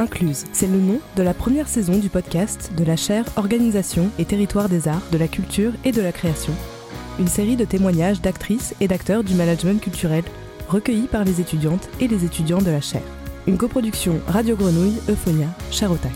Incluse, 0.00 0.46
c'est 0.54 0.66
le 0.66 0.78
nom 0.78 0.98
de 1.16 1.22
la 1.22 1.34
première 1.34 1.68
saison 1.68 1.98
du 1.98 2.08
podcast 2.08 2.72
de 2.74 2.84
la 2.84 2.96
chaire 2.96 3.26
Organisation 3.36 4.08
et 4.18 4.24
territoire 4.24 4.70
des 4.70 4.88
arts, 4.88 5.02
de 5.12 5.18
la 5.18 5.28
culture 5.28 5.74
et 5.84 5.92
de 5.92 6.00
la 6.00 6.10
création. 6.10 6.54
Une 7.18 7.26
série 7.26 7.54
de 7.54 7.66
témoignages 7.66 8.22
d'actrices 8.22 8.74
et 8.80 8.88
d'acteurs 8.88 9.22
du 9.22 9.34
management 9.34 9.78
culturel 9.78 10.24
recueillis 10.68 11.06
par 11.06 11.24
les 11.24 11.42
étudiantes 11.42 11.90
et 12.00 12.08
les 12.08 12.24
étudiants 12.24 12.62
de 12.62 12.70
la 12.70 12.80
chaire. 12.80 13.02
Une 13.46 13.58
coproduction 13.58 14.22
Radio 14.26 14.56
Grenouille, 14.56 14.96
Euphonia, 15.10 15.48
Charotac. 15.70 16.10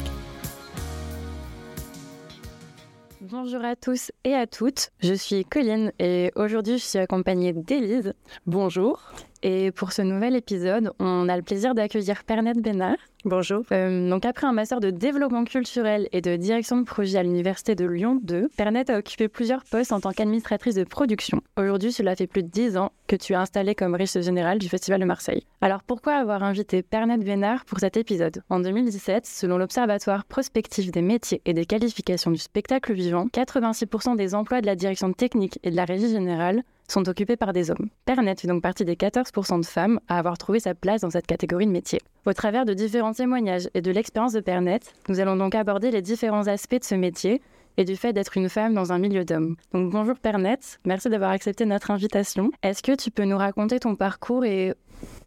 Bonjour 3.20 3.62
à 3.62 3.77
tous 3.77 4.12
et 4.24 4.32
à 4.32 4.46
toutes, 4.46 4.92
je 5.01 5.12
suis 5.12 5.45
Colline 5.45 5.92
et 5.98 6.32
aujourd'hui 6.37 6.78
je 6.78 6.84
suis 6.84 6.98
accompagnée 6.98 7.52
d'Élise. 7.52 8.14
Bonjour. 8.46 9.12
Et 9.46 9.72
pour 9.72 9.92
ce 9.92 10.00
nouvel 10.00 10.36
épisode, 10.36 10.92
on 10.98 11.29
a 11.29 11.36
le 11.36 11.42
plaisir 11.42 11.74
d'accueillir 11.74 12.24
Pernette 12.24 12.62
Bénard. 12.62 12.96
Bonjour. 13.27 13.62
Euh, 13.73 14.09
donc 14.09 14.24
après 14.24 14.46
un 14.46 14.55
master 14.55 14.80
de 14.80 14.88
développement 14.88 15.45
culturel 15.45 16.09
et 16.12 16.23
de 16.23 16.36
direction 16.36 16.78
de 16.78 16.84
projet 16.84 17.19
à 17.19 17.23
l'université 17.23 17.74
de 17.74 17.84
Lyon 17.84 18.19
2, 18.22 18.48
Pernette 18.56 18.88
a 18.88 18.96
occupé 18.96 19.28
plusieurs 19.28 19.62
postes 19.64 19.92
en 19.92 20.00
tant 20.00 20.12
qu'administratrice 20.12 20.77
de 20.77 20.84
production. 20.84 21.42
Aujourd'hui, 21.59 21.92
cela 21.92 22.16
fait 22.16 22.27
plus 22.27 22.42
de 22.42 22.48
10 22.48 22.78
ans 22.78 22.92
que 23.06 23.16
tu 23.16 23.34
es 23.34 23.36
installée 23.36 23.74
comme 23.74 23.95
riche 23.95 24.19
générale 24.19 24.59
du 24.59 24.70
Festival 24.70 24.98
de 24.98 25.05
Marseille. 25.05 25.45
Alors 25.61 25.83
pourquoi 25.83 26.14
avoir 26.14 26.42
invité 26.42 26.83
Pernette 26.83 27.22
Bénard 27.22 27.66
pour 27.66 27.80
cet 27.80 27.98
épisode? 27.98 28.42
En 28.48 28.61
2017, 28.61 29.27
selon 29.27 29.58
l'Observatoire 29.58 30.24
prospectif 30.24 30.91
des 30.91 31.02
métiers 31.02 31.42
et 31.45 31.52
des 31.52 31.66
qualifications 31.66 32.30
du 32.30 32.38
spectacle 32.38 32.95
vivant, 32.95 33.27
86% 33.27 34.16
des 34.16 34.34
emplois 34.34 34.62
de 34.62 34.66
la 34.66 34.74
direction 34.74 35.12
technique 35.12 35.58
et 35.62 35.70
de 35.70 35.77
la 35.77 35.84
régie 35.84 36.08
générale 36.08 36.62
sont 36.88 37.09
occupés 37.09 37.37
par 37.37 37.52
des 37.52 37.70
hommes. 37.70 37.88
Pernet 38.05 38.37
fait 38.37 38.48
donc 38.48 38.62
partie 38.62 38.84
des 38.84 38.97
14% 38.97 39.61
de 39.61 39.66
femmes 39.66 40.01
à 40.09 40.19
avoir 40.19 40.38
trouvé 40.38 40.61
sa 40.61 40.75
place 40.75 41.01
dans 41.01 41.11
cette 41.11 41.27
catégorie 41.27 41.66
de 41.66 41.73
métier. 41.73 42.01
Au 42.27 42.33
travers 42.33 42.65
de 42.65 42.75
différents 42.75 43.12
témoignages 43.12 43.69
et 43.75 43.81
de 43.81 43.91
l'expérience 43.91 44.33
de 44.33 44.41
Pernet, 44.41 44.81
nous 45.08 45.20
allons 45.20 45.36
donc 45.36 45.55
aborder 45.55 45.91
les 45.91 46.03
différents 46.03 46.47
aspects 46.47 46.78
de 46.78 46.84
ce 46.84 46.95
métier 46.95 47.41
et 47.77 47.84
du 47.84 47.97
fait 47.97 48.12
d'être 48.12 48.36
une 48.36 48.48
femme 48.48 48.75
dans 48.75 48.92
un 48.92 48.98
milieu 48.98 49.25
d'hommes. 49.25 49.56
Donc 49.73 49.91
bonjour 49.91 50.17
Pernet, 50.19 50.58
merci 50.84 51.08
d'avoir 51.08 51.31
accepté 51.31 51.67
notre 51.67 51.91
invitation. 51.91 52.50
Est-ce 52.62 52.83
que 52.83 52.92
tu 52.92 53.11
peux 53.11 53.25
nous 53.25 53.39
raconter 53.39 53.80
ton 53.80 53.97
parcours 53.97 54.45
et 54.45 54.75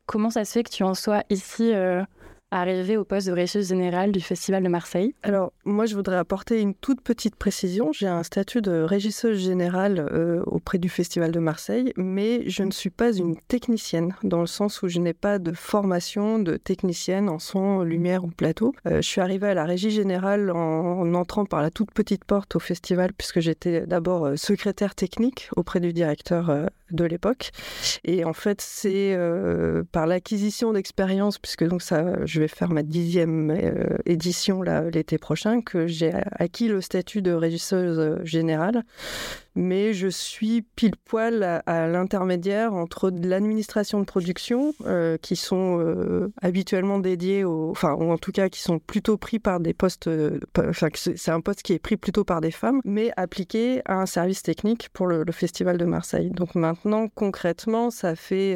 comment 0.06 0.30
ça 0.30 0.46
se 0.46 0.54
fait 0.54 0.64
que 0.64 0.72
tu 0.72 0.84
en 0.84 0.94
sois 0.94 1.24
ici 1.30 1.74
euh, 1.74 2.04
arriver 2.52 2.96
au 2.96 3.04
poste 3.04 3.28
de 3.28 3.34
régisseuse 3.34 3.70
générale 3.70 4.12
du 4.12 4.22
Festival 4.22 4.64
de 4.64 4.70
Marseille 4.70 5.14
Alors, 5.24 5.52
moi, 5.66 5.86
je 5.86 5.96
voudrais 5.96 6.16
apporter 6.16 6.62
une 6.62 6.74
toute 6.74 7.02
petite 7.02 7.36
précision. 7.36 7.92
J'ai 7.92 8.08
un 8.08 8.24
statut 8.24 8.62
de 8.62 8.82
régisseuse 8.82 9.40
générale 9.40 10.08
euh, 10.12 10.42
auprès 10.46 10.78
du 10.78 10.88
Festival 10.88 11.32
de 11.32 11.40
Marseille, 11.40 11.92
mais 11.98 12.50
je 12.50 12.64
ne 12.64 12.72
suis 12.72 12.90
pas 12.90 13.12
une 13.12 13.36
technicienne, 13.36 14.16
dans 14.24 14.40
le 14.40 14.48
sens 14.48 14.82
où 14.82 14.88
je 14.88 15.00
n'ai 15.00 15.14
pas 15.14 15.40
de 15.40 15.52
formation 15.52 16.40
de 16.40 16.56
technicienne 16.56 17.30
en 17.30 17.40
son, 17.40 17.82
lumière 17.82 18.24
ou 18.24 18.28
plateau. 18.28 18.74
Euh, 18.86 18.98
je 18.98 19.08
suis 19.08 19.22
arrivée 19.22 19.48
à 19.48 19.54
la 19.54 19.66
régie 19.66 19.92
générale 19.92 20.50
en, 20.52 21.14
entrant 21.14 21.46
par 21.46 21.62
la 21.62 21.70
toute 21.70 21.92
petite 21.92 22.24
porte 22.24 22.56
au 22.56 22.60
festival, 22.60 23.12
puisque 23.14 23.42
j'étais 23.42 23.86
d'abord 23.86 24.26
euh, 24.26 24.36
secrétaire 24.38 24.96
technique 24.96 25.50
auprès 25.56 25.80
du 25.80 25.92
directeur 25.92 26.70
de 26.92 27.04
l'époque. 27.04 27.52
Et 28.06 28.24
en 28.24 28.34
fait, 28.34 28.62
c'est 28.62 29.18
par 29.92 30.08
l'acquisition 30.08 30.72
d'expérience, 30.74 31.38
puisque 31.38 31.66
donc 31.66 31.82
ça, 31.82 32.26
vais 32.40 32.48
faire 32.48 32.70
ma 32.70 32.84
dixième 32.84 33.52
euh, 33.52 33.98
édition 34.06 34.62
l'été 34.62 35.18
prochain, 35.18 35.62
que 35.62 35.88
j'ai 35.88 36.14
acquis 36.32 36.68
le 36.68 36.82
statut 36.82 37.22
de 37.22 37.32
régisseuse 37.32 38.24
générale. 38.24 38.84
Mais 39.56 39.94
je 39.94 40.08
suis 40.08 40.62
pile 40.62 40.96
poil 41.04 41.62
à, 41.66 41.88
l'intermédiaire 41.88 42.76
entre 42.76 43.10
l'administration 43.10 44.00
de 44.00 44.06
production, 44.06 44.74
euh, 44.86 45.18
qui 45.18 45.36
sont 45.36 45.80
euh, 45.80 46.32
habituellement 46.44 47.00
dédiés 47.00 47.44
aux, 47.44 47.72
enfin, 47.72 47.94
ou 47.94 48.12
en 48.12 48.20
tout 48.20 48.32
cas 48.32 48.50
qui 48.50 48.62
sont 48.62 48.78
plutôt 48.78 49.18
pris 49.18 49.40
par 49.40 49.60
des 49.60 49.74
postes, 49.74 50.08
enfin, 50.60 50.90
c'est 50.94 51.32
un 51.32 51.42
poste 51.42 51.64
qui 51.64 51.74
est 51.74 51.80
pris 51.80 51.98
plutôt 51.98 52.24
par 52.24 52.40
des 52.40 52.52
femmes, 52.52 52.82
mais 52.86 53.12
appliqué 53.18 53.82
à 53.86 53.96
un 53.96 54.06
service 54.06 54.44
technique 54.44 54.90
pour 54.94 55.08
le 55.08 55.26
Festival 55.32 55.80
de 55.80 55.86
Marseille. 55.86 56.30
Donc 56.30 56.54
maintenant, 56.54 57.08
concrètement, 57.08 57.90
ça 57.90 58.16
fait 58.16 58.56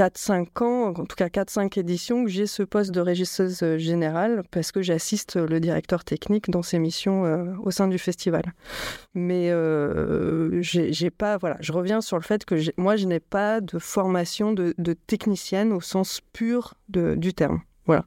4-5 0.00 0.64
ans, 0.64 0.94
en 0.96 1.04
tout 1.04 1.14
cas 1.14 1.26
4-5 1.26 1.78
éditions, 1.78 2.24
que 2.24 2.30
j'ai 2.30 2.46
ce 2.46 2.62
poste 2.62 2.90
de 2.90 3.02
régisseuse 3.02 3.62
euh, 3.62 3.76
générale 3.76 4.44
parce 4.50 4.72
que 4.72 4.80
j'assiste 4.80 5.36
le 5.36 5.60
directeur 5.60 6.04
technique 6.04 6.48
dans 6.48 6.62
ses 6.62 6.78
missions 6.78 7.26
euh, 7.26 7.52
au 7.62 7.70
sein 7.70 7.86
du 7.86 7.98
festival. 7.98 8.54
Mais 9.12 9.50
euh, 9.50 10.62
j'ai 10.62 11.10
pas, 11.10 11.36
voilà, 11.36 11.58
je 11.60 11.72
reviens 11.72 12.00
sur 12.00 12.16
le 12.16 12.22
fait 12.22 12.46
que 12.46 12.54
moi 12.78 12.96
je 12.96 13.04
n'ai 13.04 13.20
pas 13.20 13.60
de 13.60 13.78
formation 13.78 14.54
de, 14.54 14.72
technicienne 15.06 15.70
au 15.70 15.82
sens 15.82 16.22
pur 16.32 16.76
du 16.88 17.34
terme. 17.34 17.60
Voilà. 17.84 18.06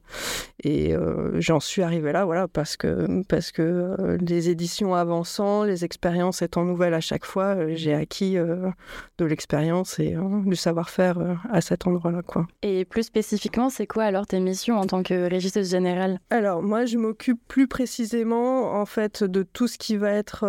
Et 0.64 0.96
euh, 0.96 1.40
j'en 1.42 1.60
suis 1.60 1.82
arrivée 1.82 2.14
là, 2.14 2.24
voilà, 2.24 2.48
parce 2.48 2.78
que, 2.78 3.24
parce 3.24 3.52
que 3.52 3.62
euh, 3.62 4.18
les 4.22 4.50
éditions 4.50 4.96
avançant, 4.96 5.64
les 5.64 5.84
expériences 5.84 6.42
étant 6.42 6.64
nouvelles 6.64 6.94
à 6.94 7.02
chaque 7.02 7.26
fois, 7.26 7.56
euh, 7.56 7.74
j'ai 7.76 7.94
acquis 7.94 8.36
de 8.36 9.26
l'expérience 9.26 10.00
et 10.00 10.16
du 10.46 10.56
savoir-faire 10.56 11.18
à 11.50 11.62
cet 11.62 11.86
endroit-là, 11.86 12.22
quoi. 12.22 12.48
Et 12.62 12.86
plus 12.86 13.04
spécifiquement, 13.04 13.70
c'est 13.70 13.88
quoi 13.88 14.06
alors 14.06 14.26
tes 14.26 14.40
missions 14.40 14.78
en 14.78 14.86
tant 14.86 15.04
que 15.04 15.30
régisseuse 15.30 15.70
générale? 15.70 16.20
Alors, 16.30 16.62
moi, 16.62 16.86
je 16.86 16.98
m'occupe 16.98 17.40
plus 17.48 17.68
précisément, 17.68 18.74
en 18.74 18.86
fait, 18.86 19.24
de 19.24 19.44
tout 19.44 19.68
ce 19.68 19.78
qui 19.78 19.98
va 19.98 20.12
être, 20.12 20.46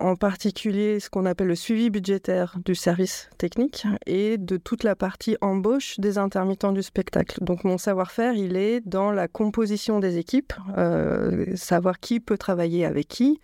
en 0.00 0.16
particulier, 0.16 1.00
ce 1.00 1.10
qu'on 1.10 1.26
appelle 1.26 1.48
le 1.48 1.54
suivi 1.54 1.90
budgétaire 1.90 2.56
du 2.64 2.74
service 2.74 3.28
technique 3.38 3.86
et 4.06 4.38
de 4.38 4.56
toute 4.56 4.84
la 4.84 4.94
partie 4.94 5.36
embauche 5.40 5.98
des 5.98 6.18
intermittents 6.18 6.72
du 6.72 6.82
spectacle. 6.82 7.42
Donc, 7.42 7.64
mon 7.64 7.78
savoir-faire, 7.78 8.34
il 8.34 8.56
est 8.56 8.86
dans 8.86 9.15
la 9.16 9.28
composition 9.28 9.98
des 9.98 10.18
équipes, 10.18 10.52
euh, 10.78 11.44
savoir 11.56 11.98
qui 11.98 12.20
peut 12.20 12.38
travailler 12.38 12.84
avec 12.84 13.08
qui, 13.08 13.40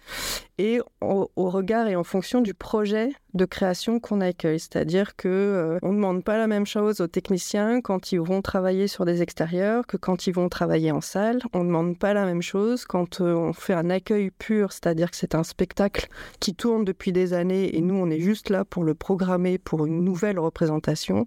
et 0.59 0.81
au, 1.01 1.29
regard 1.37 1.89
et 1.89 1.97
en 1.97 2.05
fonction 2.05 2.41
du 2.41 2.55
projet 2.55 3.11
de 3.35 3.45
création 3.47 3.99
qu'on 3.99 4.21
accueille. 4.21 4.61
C'est-à-dire 4.61 5.17
que 5.17 5.29
euh, 5.29 5.79
on 5.83 5.89
ne 5.89 5.97
demande 5.97 6.23
pas 6.23 6.37
la 6.37 6.47
même 6.47 6.67
chose 6.67 7.01
aux 7.01 7.07
techniciens 7.07 7.81
quand 7.81 8.13
ils 8.13 8.21
vont 8.21 8.43
travailler 8.43 8.87
sur 8.87 9.05
des 9.05 9.23
extérieurs 9.23 9.87
que 9.87 9.97
quand 9.97 10.27
ils 10.27 10.35
vont 10.35 10.49
travailler 10.49 10.93
en 10.93 11.01
salle. 11.01 11.41
On 11.55 11.61
ne 11.61 11.69
demande 11.69 11.99
pas 11.99 12.13
la 12.13 12.27
même 12.27 12.43
chose 12.43 12.85
quand 12.85 13.21
euh, 13.21 13.35
on 13.35 13.53
fait 13.55 13.73
un 13.73 13.89
accueil 13.91 14.31
pur, 14.31 14.73
c'est-à-dire 14.73 15.11
que 15.11 15.17
c'est 15.17 15.35
un 15.35 15.43
spectacle 15.43 16.09
qui 16.41 16.55
tourne 16.55 16.85
depuis 16.85 17.13
des 17.13 17.33
années 17.33 17.75
et 17.77 17.81
nous 17.81 17.97
on 17.97 18.11
est 18.11 18.21
juste 18.21 18.51
là 18.51 18.65
pour 18.65 18.85
le 18.85 18.95
programmer 18.95 19.59
pour 19.59 19.87
une 19.87 20.05
nouvelle 20.05 20.39
représentation, 20.39 21.27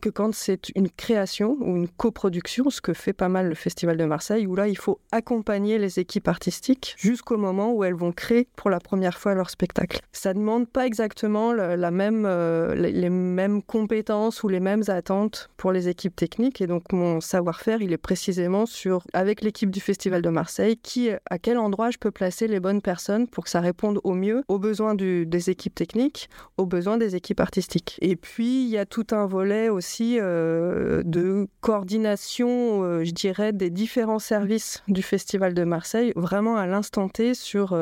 que 0.00 0.08
quand 0.08 0.32
c'est 0.32 0.70
une 0.76 0.88
création 0.88 1.56
ou 1.60 1.76
une 1.76 1.88
coproduction, 1.88 2.70
ce 2.70 2.80
que 2.80 2.94
fait 2.94 3.12
pas 3.12 3.28
mal 3.28 3.48
le 3.48 3.54
Festival 3.54 3.79
de 3.86 4.04
Marseille, 4.04 4.46
où 4.46 4.54
là 4.54 4.68
il 4.68 4.76
faut 4.76 5.00
accompagner 5.12 5.78
les 5.78 5.98
équipes 5.98 6.28
artistiques 6.28 6.94
jusqu'au 6.98 7.36
moment 7.36 7.72
où 7.72 7.84
elles 7.84 7.94
vont 7.94 8.12
créer 8.12 8.48
pour 8.56 8.70
la 8.70 8.80
première 8.80 9.18
fois 9.18 9.34
leur 9.34 9.50
spectacle. 9.50 10.00
Ça 10.12 10.34
ne 10.34 10.40
demande 10.40 10.68
pas 10.68 10.86
exactement 10.86 11.52
la 11.52 11.90
même, 11.90 12.24
euh, 12.26 12.74
les 12.74 13.10
mêmes 13.10 13.62
compétences 13.62 14.42
ou 14.42 14.48
les 14.48 14.60
mêmes 14.60 14.82
attentes 14.88 15.50
pour 15.56 15.72
les 15.72 15.88
équipes 15.88 16.16
techniques. 16.16 16.60
Et 16.60 16.66
donc, 16.66 16.92
mon 16.92 17.20
savoir-faire, 17.20 17.82
il 17.82 17.92
est 17.92 17.98
précisément 17.98 18.66
sur, 18.66 19.04
avec 19.12 19.42
l'équipe 19.42 19.70
du 19.70 19.80
Festival 19.80 20.22
de 20.22 20.28
Marseille, 20.28 20.76
qui, 20.76 21.10
à 21.30 21.38
quel 21.38 21.58
endroit 21.58 21.90
je 21.90 21.98
peux 21.98 22.10
placer 22.10 22.46
les 22.48 22.60
bonnes 22.60 22.82
personnes 22.82 23.26
pour 23.26 23.44
que 23.44 23.50
ça 23.50 23.60
réponde 23.60 24.00
au 24.04 24.14
mieux 24.14 24.42
aux 24.48 24.58
besoins 24.58 24.94
des 24.94 25.50
équipes 25.50 25.74
techniques, 25.74 26.28
aux 26.56 26.66
besoins 26.66 26.98
des 26.98 27.16
équipes 27.16 27.40
artistiques. 27.40 27.98
Et 28.00 28.16
puis, 28.16 28.64
il 28.64 28.68
y 28.68 28.78
a 28.78 28.86
tout 28.86 29.06
un 29.12 29.26
volet 29.26 29.68
aussi 29.68 30.18
euh, 30.20 31.02
de 31.04 31.48
coordination, 31.60 32.82
euh, 32.82 33.04
je 33.04 33.12
dirais, 33.12 33.52
des 33.52 33.69
différents 33.70 34.18
services 34.18 34.82
du 34.88 35.02
Festival 35.02 35.54
de 35.54 35.64
Marseille, 35.64 36.12
vraiment 36.16 36.56
à 36.56 36.66
l'instant 36.66 37.08
T 37.08 37.34
sur 37.34 37.78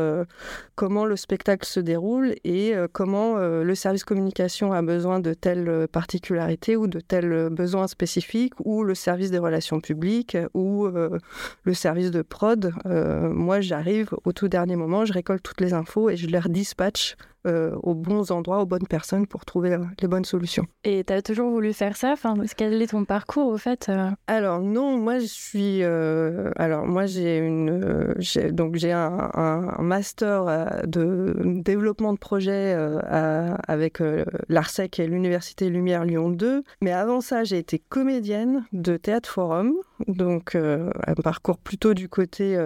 comment 0.75 1.05
le 1.05 1.17
spectacle 1.17 1.67
se 1.67 1.81
déroule 1.81 2.35
et 2.45 2.75
comment 2.93 3.39
euh, 3.39 3.63
le 3.63 3.75
service 3.75 4.05
communication 4.05 4.73
a 4.73 4.83
besoin 4.83 5.21
de 5.21 5.35
telles 5.35 5.69
euh, 5.69 5.87
particularités 5.87 6.77
ou 6.77 6.87
de 6.87 7.01
tels 7.01 7.33
euh, 7.33 7.51
besoins 7.51 7.87
spécifiques, 7.87 8.55
ou 8.65 8.85
le 8.85 8.95
service 8.95 9.31
des 9.31 9.39
relations 9.39 9.81
publiques, 9.81 10.37
ou 10.55 10.89
le 10.89 11.75
service 11.75 12.11
de 12.11 12.23
prod. 12.23 12.73
moi, 12.85 13.61
j'arrive 13.61 14.11
au 14.25 14.33
tout 14.33 14.49
dernier 14.49 14.77
moment, 14.77 15.05
je 15.05 15.13
récolte 15.13 15.43
toutes 15.43 15.61
les 15.61 15.73
infos 15.73 16.11
et 16.11 16.17
je 16.17 16.27
les 16.27 16.39
redispatche 16.39 17.17
euh, 17.47 17.77
aux 17.83 17.95
bons 17.95 18.31
endroits, 18.31 18.61
aux 18.61 18.67
bonnes 18.67 18.87
personnes 18.87 19.27
pour 19.27 19.45
trouver 19.45 19.75
euh, 19.75 19.85
les 20.01 20.09
bonnes 20.09 20.25
solutions. 20.25 20.67
Et 20.85 21.05
tu 21.05 21.13
as 21.13 21.23
toujours 21.23 21.51
voulu 21.51 21.73
faire 21.73 21.97
ça? 21.97 22.13
Enfin, 22.13 22.35
Quel 22.57 22.81
est 22.83 22.89
ton 22.89 23.05
parcours 23.05 23.49
au 23.49 23.59
fait 23.59 23.89
euh? 23.89 24.11
Alors 24.27 24.61
non, 24.61 24.99
moi 24.99 25.19
je 25.19 25.27
suis... 25.27 25.83
alors 25.83 26.87
moi 26.87 27.07
j'ai 27.07 27.39
une... 27.39 28.15
donc 28.51 28.77
j'ai 28.77 28.93
un, 28.93 29.77
master 29.79 30.83
de 30.87 31.35
développement 31.63 32.13
de 32.13 32.19
projet 32.19 32.75
avec 33.07 34.03
l'ARSEC 34.49 35.01
et 35.01 35.07
l'Université 35.07 35.71
Lumière 35.71 36.05
Lyon 36.05 36.31
2. 36.31 36.63
Mais 36.83 36.93
avant 36.93 37.21
ça, 37.21 37.45
j'ai 37.45 37.59
été 37.59 37.79
comédienne 37.79 38.65
de 38.73 38.97
Théâtre 38.97 39.31
Forum 39.31 39.75
donc 40.07 40.55
un 40.55 41.15
parcours 41.23 41.59
plutôt 41.59 41.95
du 41.95 42.09
côté 42.09 42.57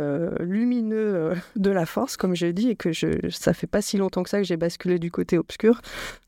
lumineux 0.41 1.35
de 1.57 1.71
la 1.71 1.87
force, 1.87 2.17
comme 2.17 2.35
je 2.35 2.47
dis, 2.47 2.69
et 2.69 2.77
que 2.77 2.93
je, 2.93 3.31
ça 3.31 3.55
fait 3.55 3.67
pas 3.67 3.83
si 3.83 3.97
longtemps 3.97 4.23
que 4.23 4.31
ça 4.31 4.39
que 4.39 4.45
j'ai 4.45 4.57
basculé 4.57 4.99
du 4.99 5.11
côté 5.11 5.39
obscur, 5.39 5.81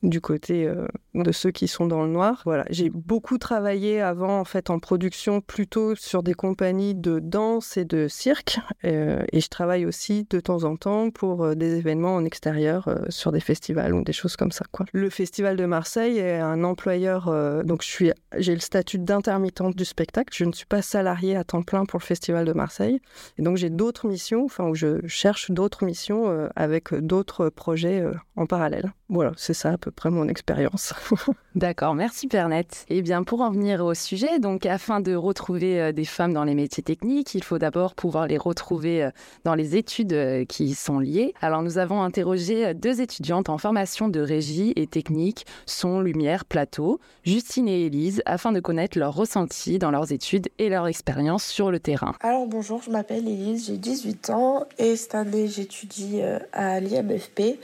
du 0.02 0.20
côté 0.20 0.70
de 1.14 1.32
ceux 1.32 1.50
qui 1.50 1.68
sont 1.68 1.86
dans 1.86 2.02
le 2.04 2.10
noir. 2.10 2.42
Voilà, 2.44 2.64
j'ai 2.70 2.90
beaucoup 2.90 3.38
travaillé 3.38 4.00
avant 4.00 4.40
en 4.40 4.44
fait 4.44 4.70
en 4.70 4.78
production 4.78 5.40
plutôt 5.40 5.94
sur 5.94 6.22
des 6.22 6.34
compagnies 6.34 6.94
de 6.94 7.18
danse 7.18 7.76
et 7.76 7.84
de 7.84 8.08
cirque, 8.08 8.58
et 8.82 9.40
je 9.40 9.48
travaille 9.48 9.86
aussi 9.86 10.26
de 10.30 10.40
temps 10.40 10.64
en 10.64 10.76
temps 10.76 11.10
pour 11.10 11.54
des 11.54 11.76
événements 11.76 12.14
en 12.14 12.24
extérieur 12.24 12.88
sur 13.08 13.32
des 13.32 13.40
festivals 13.40 13.94
ou 13.94 14.02
des 14.02 14.12
choses 14.12 14.36
comme 14.36 14.52
ça. 14.52 14.64
Quoi. 14.72 14.86
Le 14.92 15.10
Festival 15.10 15.56
de 15.56 15.66
Marseille 15.66 16.18
est 16.18 16.38
un 16.38 16.64
employeur, 16.64 17.64
donc 17.64 17.82
j'ai 17.82 18.54
le 18.54 18.60
statut 18.60 18.98
d'intermittente 18.98 19.76
du 19.76 19.84
spectacle. 19.84 20.32
Je 20.34 20.44
ne 20.44 20.52
suis 20.52 20.66
pas 20.66 20.82
salariée 20.94 21.34
à 21.34 21.42
temps 21.42 21.62
plein 21.62 21.86
pour 21.86 21.98
le 21.98 22.04
Festival 22.04 22.44
de 22.44 22.52
Marseille. 22.52 23.00
Et 23.36 23.42
donc 23.42 23.56
j'ai 23.56 23.68
d'autres 23.68 24.06
missions, 24.06 24.44
enfin 24.44 24.68
où 24.68 24.76
je 24.76 25.04
cherche 25.08 25.50
d'autres 25.50 25.84
missions 25.84 26.28
euh, 26.28 26.48
avec 26.54 26.94
d'autres 26.94 27.48
projets 27.48 28.00
euh, 28.00 28.14
en 28.36 28.46
parallèle. 28.46 28.92
Voilà, 29.14 29.30
c'est 29.36 29.54
ça 29.54 29.70
à 29.70 29.78
peu 29.78 29.92
près 29.92 30.10
mon 30.10 30.26
expérience. 30.26 30.92
D'accord, 31.54 31.94
merci 31.94 32.26
Pernette. 32.26 32.84
Et 32.88 32.98
eh 32.98 33.02
bien 33.02 33.22
pour 33.22 33.42
en 33.42 33.52
venir 33.52 33.84
au 33.84 33.94
sujet, 33.94 34.40
donc 34.40 34.66
afin 34.66 35.00
de 35.00 35.14
retrouver 35.14 35.80
euh, 35.80 35.92
des 35.92 36.04
femmes 36.04 36.32
dans 36.32 36.42
les 36.42 36.56
métiers 36.56 36.82
techniques, 36.82 37.32
il 37.36 37.44
faut 37.44 37.58
d'abord 37.58 37.94
pouvoir 37.94 38.26
les 38.26 38.38
retrouver 38.38 39.08
dans 39.44 39.54
les 39.54 39.76
études 39.76 40.46
qui 40.48 40.64
y 40.64 40.74
sont 40.74 40.98
liées. 40.98 41.32
Alors 41.40 41.62
nous 41.62 41.78
avons 41.78 42.02
interrogé 42.02 42.74
deux 42.74 43.00
étudiantes 43.00 43.48
en 43.48 43.56
formation 43.56 44.08
de 44.08 44.18
régie 44.18 44.72
et 44.74 44.88
technique, 44.88 45.46
son, 45.64 46.00
lumière, 46.00 46.44
plateau, 46.44 46.98
Justine 47.22 47.68
et 47.68 47.86
Élise, 47.86 48.20
afin 48.26 48.50
de 48.50 48.58
connaître 48.58 48.98
leurs 48.98 49.14
ressentis 49.14 49.78
dans 49.78 49.92
leurs 49.92 50.10
études 50.10 50.48
et 50.58 50.68
leur 50.68 50.88
expérience 50.88 51.44
sur 51.44 51.70
le 51.70 51.78
terrain. 51.78 52.14
Alors 52.20 52.46
bonjour, 52.46 52.82
je 52.82 52.90
m'appelle 52.90 53.28
Élise, 53.28 53.66
j'ai 53.66 53.76
18 53.76 54.30
ans 54.30 54.66
et 54.78 54.96
cette 54.96 55.14
année 55.14 55.46
j'étudie 55.46 56.20
euh, 56.20 56.40
à 56.52 56.80
l'IMFP 56.80 57.60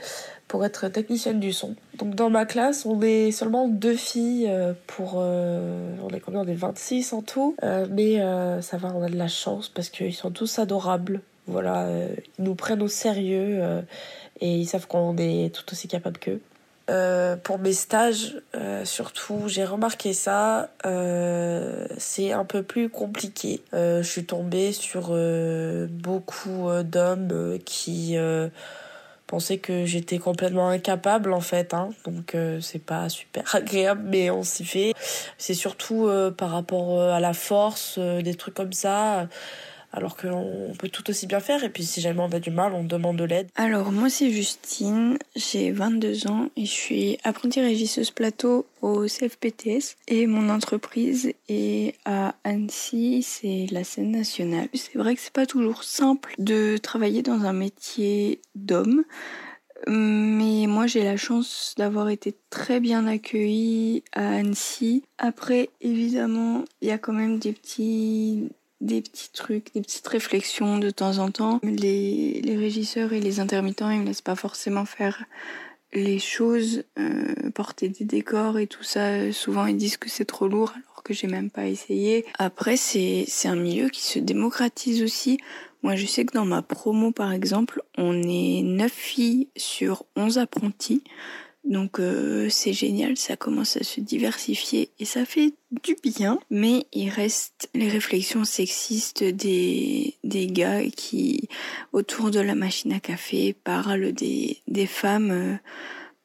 pour 0.51 0.65
être 0.65 0.89
technicienne 0.89 1.39
du 1.39 1.53
son. 1.53 1.75
Donc 1.97 2.13
dans 2.13 2.29
ma 2.29 2.45
classe, 2.45 2.85
on 2.85 3.01
est 3.01 3.31
seulement 3.31 3.69
deux 3.69 3.95
filles 3.95 4.47
euh, 4.49 4.73
pour... 4.85 5.13
Euh, 5.15 5.95
on 6.03 6.09
est 6.09 6.19
combien? 6.19 6.41
On 6.41 6.47
est 6.47 6.53
26 6.53 7.13
en 7.13 7.21
tout. 7.21 7.55
mais 7.89 8.17
ça 8.61 8.75
va, 8.75 8.93
on 8.93 9.01
a 9.01 9.09
de 9.09 9.15
la 9.15 9.29
chance 9.29 9.69
parce 9.69 9.89
qu'ils 9.89 10.13
sont 10.13 10.31
tous 10.31 10.59
adorables. 10.59 11.21
Voilà, 11.47 11.87
ils 12.37 12.43
nous 12.43 12.55
prennent 12.55 12.81
au 12.81 12.89
sérieux 12.89 13.81
et 14.41 14.55
ils 14.57 14.65
savent 14.65 14.87
qu'on 14.87 15.15
est 15.17 15.55
tout 15.55 15.63
aussi 15.71 15.87
capable 15.87 16.17
qu'eux. 16.17 16.41
Euh, 16.91 17.37
pour 17.37 17.57
mes 17.57 17.71
stages, 17.71 18.41
euh, 18.55 18.83
surtout, 18.83 19.43
j'ai 19.47 19.63
remarqué 19.63 20.13
ça. 20.13 20.69
Euh, 20.85 21.87
c'est 21.97 22.33
un 22.33 22.43
peu 22.43 22.63
plus 22.63 22.89
compliqué. 22.89 23.61
je 23.71 24.01
suis 24.01 24.25
tombée 24.25 24.73
sur 24.73 25.15
beaucoup 25.89 26.69
d'hommes 26.83 27.59
qui 27.65 28.17
pensaient 29.31 29.57
que 29.57 29.85
j'étais 29.85 30.19
complètement 30.19 30.67
incapable 30.67 31.33
en 31.33 31.39
fait. 31.39 31.73
Hein. 31.73 31.89
Donc 32.05 32.35
c'est 32.59 32.83
pas 32.83 33.09
super 33.09 33.43
agréable, 33.55 34.03
mais 34.05 34.29
on 34.29 34.43
s'y 34.43 34.65
fait. 34.65 34.93
C'est 35.37 35.53
surtout 35.53 36.09
par 36.37 36.51
rapport 36.51 37.01
à 37.01 37.19
la 37.19 37.33
force, 37.33 37.97
des 37.97 38.35
trucs 38.35 38.53
comme 38.53 38.73
ça 38.73 39.27
alors 39.91 40.15
qu'on 40.15 40.73
peut 40.77 40.89
tout 40.89 41.09
aussi 41.09 41.27
bien 41.27 41.39
faire. 41.39 41.63
Et 41.63 41.69
puis 41.69 41.83
si 41.83 42.01
jamais 42.01 42.21
on 42.21 42.31
a 42.31 42.39
du 42.39 42.51
mal, 42.51 42.73
on 42.73 42.83
demande 42.83 43.17
de 43.17 43.23
l'aide. 43.23 43.49
Alors 43.55 43.91
moi 43.91 44.09
c'est 44.09 44.31
Justine, 44.31 45.17
j'ai 45.35 45.71
22 45.71 46.27
ans 46.27 46.49
et 46.55 46.65
je 46.65 46.71
suis 46.71 47.17
apprentie 47.23 47.61
régisseuse 47.61 48.11
plateau 48.11 48.65
au 48.81 49.05
CFPTS. 49.05 49.95
Et 50.07 50.27
mon 50.27 50.49
entreprise 50.49 51.33
est 51.49 51.95
à 52.05 52.35
Annecy, 52.43 53.23
c'est 53.23 53.67
la 53.71 53.83
scène 53.83 54.11
nationale. 54.11 54.69
C'est 54.73 54.97
vrai 54.97 55.15
que 55.15 55.21
c'est 55.21 55.33
pas 55.33 55.45
toujours 55.45 55.83
simple 55.83 56.33
de 56.37 56.77
travailler 56.77 57.21
dans 57.21 57.41
un 57.45 57.53
métier 57.53 58.41
d'homme. 58.55 59.03
Mais 59.87 60.67
moi 60.67 60.85
j'ai 60.85 61.03
la 61.03 61.17
chance 61.17 61.73
d'avoir 61.75 62.09
été 62.09 62.35
très 62.51 62.79
bien 62.79 63.07
accueillie 63.07 64.03
à 64.13 64.35
Annecy. 64.35 65.03
Après 65.17 65.69
évidemment 65.81 66.65
il 66.81 66.89
y 66.89 66.91
a 66.91 66.99
quand 66.99 67.13
même 67.13 67.39
des 67.39 67.51
petits 67.51 68.49
des 68.81 69.01
petits 69.01 69.31
trucs, 69.31 69.73
des 69.73 69.81
petites 69.81 70.07
réflexions 70.07 70.77
de 70.77 70.89
temps 70.89 71.19
en 71.19 71.31
temps. 71.31 71.59
Les, 71.63 72.41
les 72.43 72.57
régisseurs 72.57 73.13
et 73.13 73.19
les 73.19 73.39
intermittents, 73.39 73.89
ils 73.89 74.01
me 74.01 74.05
laissent 74.05 74.21
pas 74.21 74.35
forcément 74.35 74.85
faire 74.85 75.23
les 75.93 76.19
choses, 76.19 76.83
euh, 76.99 77.49
porter 77.53 77.89
des 77.89 78.05
décors 78.05 78.57
et 78.57 78.67
tout 78.67 78.83
ça. 78.83 79.31
Souvent, 79.31 79.65
ils 79.65 79.77
disent 79.77 79.97
que 79.97 80.09
c'est 80.09 80.25
trop 80.25 80.47
lourd 80.47 80.73
alors 80.75 81.03
que 81.03 81.13
j'ai 81.13 81.27
même 81.27 81.49
pas 81.49 81.67
essayé. 81.67 82.25
Après, 82.39 82.77
c'est, 82.77 83.25
c'est 83.27 83.47
un 83.47 83.55
milieu 83.55 83.89
qui 83.89 84.01
se 84.01 84.19
démocratise 84.19 85.03
aussi. 85.03 85.37
Moi, 85.83 85.95
je 85.95 86.05
sais 86.05 86.25
que 86.25 86.33
dans 86.33 86.45
ma 86.45 86.61
promo, 86.61 87.11
par 87.11 87.31
exemple, 87.33 87.81
on 87.97 88.21
est 88.23 88.61
9 88.63 88.91
filles 88.91 89.47
sur 89.57 90.05
11 90.15 90.37
apprentis. 90.37 91.03
Donc 91.63 91.99
euh, 91.99 92.49
c'est 92.49 92.73
génial, 92.73 93.17
ça 93.17 93.37
commence 93.37 93.77
à 93.77 93.83
se 93.83 94.01
diversifier 94.01 94.89
et 94.99 95.05
ça 95.05 95.25
fait 95.25 95.53
du 95.83 95.95
bien. 96.03 96.39
Mais 96.49 96.87
il 96.91 97.09
reste 97.09 97.69
les 97.75 97.87
réflexions 97.87 98.45
sexistes 98.45 99.23
des, 99.23 100.15
des 100.23 100.47
gars 100.47 100.83
qui, 100.89 101.47
autour 101.93 102.31
de 102.31 102.39
la 102.39 102.55
machine 102.55 102.93
à 102.93 102.99
café, 102.99 103.53
parlent 103.53 104.11
des, 104.11 104.57
des 104.67 104.87
femmes 104.87 105.31
euh, 105.31 105.55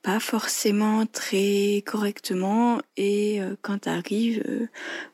pas 0.03 0.21
forcément 0.21 1.05
très 1.05 1.83
correctement 1.85 2.81
et 2.97 3.43
euh, 3.43 3.57
quand 3.61 3.81
t'arrives 3.81 4.69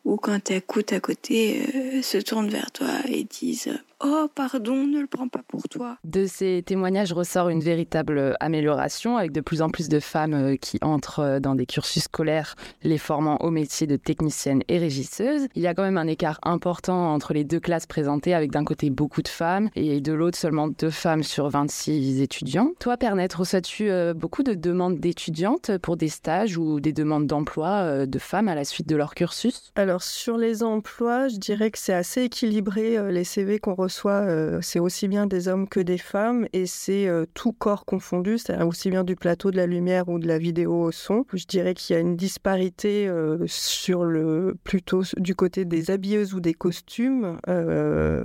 ou 0.05 0.17
quand 0.19 0.39
t'écoutes 0.45 0.93
à 0.93 1.01
côté 1.01 2.03
se 2.03 2.19
tournent 2.19 2.51
vers 2.51 2.71
toi 2.71 2.91
et 3.09 3.25
disent 3.25 3.73
Oh, 4.05 4.27
pardon, 4.35 4.85
ne 4.85 5.01
le 5.01 5.07
prends 5.07 5.29
pas 5.29 5.43
pour 5.47 5.63
toi. 5.71 5.97
De 6.03 6.27
ces 6.27 6.65
témoignages 6.67 7.13
ressort 7.13 7.49
une 7.51 7.61
véritable 7.61 8.37
amélioration 8.41 9.17
avec 9.17 9.31
de 9.31 9.41
plus 9.41 9.63
en 9.63 9.71
plus 9.71 9.89
de 9.89 10.01
femmes 10.01 10.35
euh, 10.35 10.57
qui 10.57 10.79
entrent 10.83 11.21
euh, 11.21 11.39
dans 11.39 11.55
des 11.55 11.67
cursus 11.67 12.05
scolaires 12.05 12.57
les 12.83 12.99
formant 12.99 13.37
au 13.37 13.53
métier 13.53 13.87
de 13.87 13.95
technicienne 13.95 14.65
et 14.67 14.79
régisseuse. 14.79 15.47
Il 15.55 15.63
y 15.63 15.69
a 15.69 15.75
quand 15.75 15.85
même 15.85 15.99
un 15.99 16.09
écart 16.09 16.41
important 16.43 17.15
entre 17.15 17.33
les 17.33 17.45
deux 17.45 17.61
classes 17.61 17.87
présentées 17.87 18.35
avec 18.35 18.51
d'un 18.51 18.65
côté 18.65 18.91
beaucoup 18.91 19.23
de 19.23 19.29
femmes 19.29 19.71
et 19.77 20.01
de 20.01 20.13
l'autre 20.13 20.37
seulement 20.37 20.67
deux 20.67 20.91
femmes 20.91 21.23
sur 21.23 21.49
26 21.49 22.23
étudiants. 22.23 22.73
Toi, 22.81 22.97
Pernette, 22.97 23.35
reçois-tu 23.35 23.89
euh, 23.89 24.15
beaucoup 24.15 24.43
de 24.43 24.55
demandes 24.55 24.99
d'étudiantes 24.99 25.79
pour 25.79 25.97
des 25.97 26.09
stages 26.09 26.59
ou 26.59 26.81
des 26.81 26.93
demandes 26.93 27.29
d'emploi 27.29 28.05
de 28.07 28.19
femmes 28.19 28.49
à 28.49 28.57
la 28.57 28.65
suite 28.65 28.89
de 28.89 28.97
leur 28.97 29.15
cursus? 29.15 29.71
Alors, 29.77 30.03
sur 30.03 30.39
les 30.39 30.65
emplois, 30.65 31.29
je 31.29 31.37
dirais 31.37 31.71
que 31.71 31.79
c'est 31.79 31.95
assez 31.95 32.23
équilibré 32.23 33.13
les 33.13 33.25
CV 33.25 33.61
qu'on 33.61 33.75
reçoit 33.75 33.92
soit 33.93 34.13
euh, 34.13 34.59
c'est 34.63 34.79
aussi 34.81 35.07
bien 35.07 35.27
des 35.27 35.49
hommes 35.49 35.69
que 35.69 35.79
des 35.79 35.99
femmes 35.99 36.47
et 36.53 36.67
c'est 36.67 37.07
euh, 37.07 37.27
tout 37.35 37.53
corps 37.53 37.85
confondu, 37.85 38.39
c'est-à-dire 38.39 38.67
aussi 38.67 38.91
bien 38.91 39.05
du 39.05 39.15
plateau 39.15 39.51
de 39.51 39.57
la 39.57 39.67
lumière 39.67 40.09
ou 40.09 40.19
de 40.19 40.27
la 40.27 40.39
vidéo 40.39 40.83
au 40.83 40.93
son. 40.93 41.25
Je 41.33 41.45
dirais 41.45 41.75
qu'il 41.75 41.95
y 41.95 41.97
a 41.97 42.01
une 42.01 42.17
disparité 42.17 43.07
euh, 43.07 43.45
sur 43.47 44.05
le 44.05 44.57
plutôt 44.65 45.03
du 45.19 45.35
côté 45.35 45.65
des 45.65 45.91
habilleuses 45.91 46.35
ou 46.35 46.41
des 46.41 46.55
costumes 46.55 47.39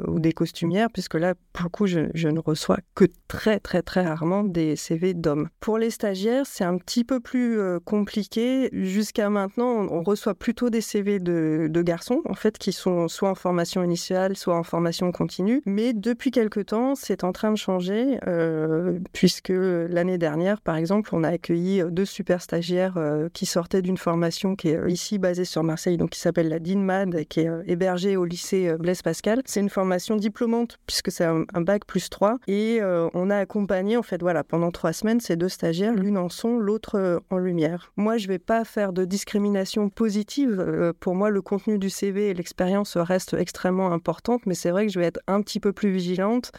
ou 0.07 0.19
des 0.19 0.31
costumières, 0.31 0.89
puisque 0.91 1.15
là, 1.15 1.33
pour 1.53 1.65
le 1.65 1.69
coup, 1.69 1.87
je, 1.87 2.09
je, 2.13 2.29
ne 2.29 2.39
reçois 2.39 2.77
que 2.95 3.05
très 3.27 3.59
très 3.59 3.81
très 3.81 4.05
rarement 4.05 4.43
des 4.43 4.75
CV 4.75 5.13
d'hommes. 5.13 5.49
Pour 5.59 5.77
les 5.77 5.89
stagiaires, 5.89 6.45
c'est 6.45 6.63
un 6.63 6.77
petit 6.77 7.03
peu 7.03 7.19
plus 7.19 7.59
compliqué. 7.83 8.69
Jusqu'à 8.71 9.29
maintenant, 9.29 9.87
on, 9.91 10.03
reçoit 10.03 10.35
plutôt 10.35 10.69
des 10.69 10.81
CV 10.81 11.19
de, 11.19 11.67
de 11.69 11.81
garçons, 11.81 12.21
en 12.25 12.35
fait, 12.35 12.57
qui 12.57 12.71
sont 12.71 13.07
soit 13.07 13.29
en 13.29 13.35
formation 13.35 13.83
initiale, 13.83 14.37
soit 14.37 14.55
en 14.55 14.63
formation 14.63 15.11
continue 15.11 15.46
mais 15.65 15.93
depuis 15.93 16.31
quelque 16.31 16.59
temps, 16.59 16.95
c'est 16.95 17.23
en 17.23 17.31
train 17.31 17.51
de 17.51 17.57
changer, 17.57 18.19
euh, 18.27 18.99
puisque 19.13 19.51
l'année 19.53 20.17
dernière, 20.17 20.61
par 20.61 20.75
exemple, 20.75 21.09
on 21.13 21.23
a 21.23 21.29
accueilli 21.29 21.83
deux 21.89 22.05
super 22.05 22.41
stagiaires 22.41 22.95
euh, 22.97 23.29
qui 23.33 23.45
sortaient 23.45 23.81
d'une 23.81 23.97
formation 23.97 24.55
qui 24.55 24.69
est 24.69 24.91
ici 24.91 25.17
basée 25.17 25.45
sur 25.45 25.63
Marseille, 25.63 25.97
donc 25.97 26.11
qui 26.11 26.19
s'appelle 26.19 26.49
la 26.49 26.59
DINMAD, 26.59 27.25
qui 27.25 27.41
est 27.41 27.49
euh, 27.49 27.63
hébergée 27.67 28.17
au 28.17 28.25
lycée 28.25 28.75
Blaise 28.79 29.01
Pascal. 29.01 29.41
C'est 29.45 29.59
une 29.59 29.69
formation 29.69 30.15
diplômante, 30.15 30.79
puisque 30.85 31.11
c'est 31.11 31.25
un, 31.25 31.45
bac 31.61 31.85
plus 31.85 32.09
3, 32.09 32.37
et 32.47 32.79
on 33.13 33.29
a 33.29 33.37
accompagné, 33.37 33.97
en 33.97 34.03
fait, 34.03 34.21
voilà, 34.21 34.43
pendant 34.43 34.71
trois 34.71 34.93
semaines, 34.93 35.19
ces 35.19 35.35
deux 35.35 35.49
stagiaires, 35.49 35.93
l'une 35.93 36.17
en 36.17 36.29
son, 36.29 36.59
l'autre 36.59 37.21
en 37.29 37.37
lumière. 37.37 37.91
Moi, 37.97 38.17
je 38.17 38.27
ne 38.27 38.33
vais 38.33 38.39
pas 38.39 38.63
faire 38.63 38.93
de 38.93 39.05
discrimination 39.05 39.89
positive. 39.89 40.93
pour 40.99 41.15
moi, 41.15 41.29
le 41.29 41.41
contenu 41.41 41.77
du 41.77 41.89
CV 41.89 42.29
et 42.29 42.33
l'expérience 42.33 42.95
restent 42.95 43.33
extrêmement 43.33 43.91
importantes, 43.91 44.45
mais 44.45 44.53
c'est 44.53 44.71
vrai 44.71 44.85
que 44.85 44.91
je 44.91 44.99
vais 44.99 45.05
être 45.05 45.19
un 45.27 45.36
petit 45.41 45.59
peu 45.59 45.73
plus 45.73 45.91
vigilante 45.91 46.51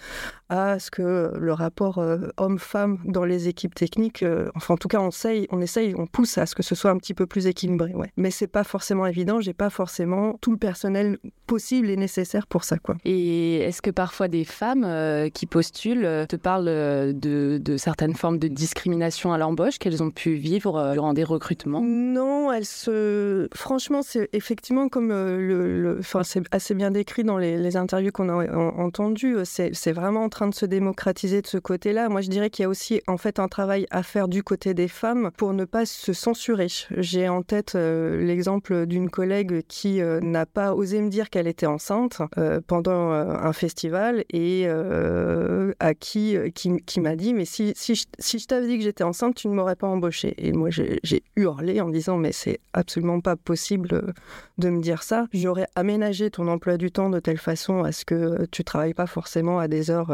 à 0.48 0.78
ce 0.78 0.90
que 0.90 1.32
le 1.36 1.52
rapport 1.52 1.98
euh, 1.98 2.28
homme-femme 2.38 2.98
dans 3.04 3.24
les 3.24 3.48
équipes 3.48 3.74
techniques, 3.74 4.22
euh, 4.22 4.48
enfin 4.54 4.74
en 4.74 4.76
tout 4.76 4.88
cas 4.88 4.98
on 4.98 5.08
essaye, 5.08 5.46
on 5.50 5.60
essaye, 5.60 5.94
on 5.96 6.06
pousse 6.06 6.38
à 6.38 6.46
ce 6.46 6.54
que 6.54 6.62
ce 6.62 6.74
soit 6.74 6.90
un 6.90 6.96
petit 6.96 7.14
peu 7.14 7.26
plus 7.26 7.46
équilibré. 7.46 7.92
Ouais. 7.94 8.10
Mais 8.16 8.30
c'est 8.30 8.46
pas 8.46 8.64
forcément 8.64 9.06
évident, 9.06 9.40
j'ai 9.40 9.52
pas 9.52 9.70
forcément 9.70 10.38
tout 10.40 10.50
le 10.50 10.56
personnel 10.56 11.18
possible 11.46 11.90
et 11.90 11.96
nécessaire 11.96 12.46
pour 12.46 12.64
ça. 12.64 12.78
Quoi. 12.78 12.96
Et 13.04 13.56
est-ce 13.56 13.82
que 13.82 13.90
parfois 13.90 14.28
des 14.28 14.44
femmes 14.44 14.84
euh, 14.84 15.28
qui 15.28 15.46
postulent 15.46 16.26
te 16.28 16.36
parlent 16.36 16.64
de, 16.64 17.58
de, 17.62 17.76
certaines 17.76 18.14
formes 18.14 18.38
de 18.38 18.48
discrimination 18.48 19.32
à 19.32 19.38
l'embauche 19.38 19.78
qu'elles 19.78 20.02
ont 20.02 20.10
pu 20.10 20.34
vivre 20.34 20.92
durant 20.92 21.12
des 21.12 21.24
recrutements? 21.24 21.82
Non, 21.82 22.52
elles 22.52 22.64
se. 22.64 23.48
Franchement, 23.54 24.00
c'est 24.02 24.28
effectivement 24.32 24.88
comme 24.88 25.08
le. 25.08 25.96
Enfin, 26.00 26.22
c'est 26.22 26.42
assez 26.52 26.74
bien 26.74 26.90
décrit 26.90 27.24
dans 27.24 27.38
les, 27.38 27.76
interviews 27.76 28.12
qu'on 28.12 28.28
a 28.30 28.67
entendues. 28.76 29.36
C'est 29.44 29.92
vraiment 29.92 30.24
en 30.24 30.28
train 30.28 30.48
de 30.48 30.54
se 30.54 30.66
démocratiser 30.66 31.42
de 31.42 31.46
ce 31.46 31.58
côté-là. 31.58 32.08
Moi, 32.08 32.20
je 32.20 32.28
dirais 32.28 32.50
qu'il 32.50 32.62
y 32.62 32.66
a 32.66 32.68
aussi 32.68 33.00
en 33.06 33.16
fait 33.16 33.38
un 33.38 33.48
travail 33.48 33.86
à 33.90 34.02
faire 34.02 34.28
du 34.28 34.42
côté 34.42 34.74
des 34.74 34.88
femmes 34.88 35.30
pour 35.36 35.52
ne 35.52 35.64
pas 35.64 35.86
se 35.86 36.12
censurer. 36.12 36.68
J'ai 36.96 37.28
en 37.28 37.42
tête 37.42 37.74
l'exemple 37.74 38.86
d'une 38.86 39.10
collègue 39.10 39.62
qui 39.68 40.00
n'a 40.00 40.46
pas 40.46 40.74
osé 40.74 41.00
me 41.00 41.08
dire 41.08 41.30
qu'elle 41.30 41.46
était 41.46 41.66
enceinte 41.66 42.22
pendant 42.66 43.10
un 43.10 43.52
festival 43.52 44.24
et 44.30 44.66
à 44.68 45.94
qui, 45.94 46.36
qui, 46.54 47.00
m'a 47.00 47.16
dit 47.16 47.34
mais 47.34 47.44
si, 47.44 47.72
si 47.76 47.94
je, 47.94 48.04
si 48.18 48.38
je 48.38 48.46
t'avais 48.46 48.66
dit 48.66 48.78
que 48.78 48.84
j'étais 48.84 49.04
enceinte, 49.04 49.34
tu 49.36 49.48
ne 49.48 49.54
m'aurais 49.54 49.76
pas 49.76 49.86
embauché. 49.86 50.34
Et 50.38 50.52
moi, 50.52 50.70
j'ai 50.70 51.22
hurlé 51.36 51.80
en 51.80 51.88
disant 51.88 52.16
mais 52.16 52.32
c'est 52.32 52.60
absolument 52.72 53.20
pas 53.20 53.36
possible 53.36 54.14
de 54.58 54.70
me 54.70 54.80
dire 54.80 55.02
ça. 55.02 55.26
J'aurais 55.32 55.68
aménagé 55.74 56.30
ton 56.30 56.48
emploi 56.48 56.76
du 56.76 56.90
temps 56.90 57.10
de 57.10 57.20
telle 57.20 57.38
façon 57.38 57.84
à 57.84 57.92
ce 57.92 58.04
que 58.04 58.46
tu 58.46 58.57
travailles 58.62 58.94
pas 58.94 59.06
forcément 59.06 59.58
à 59.58 59.68
des 59.68 59.90
heures 59.90 60.12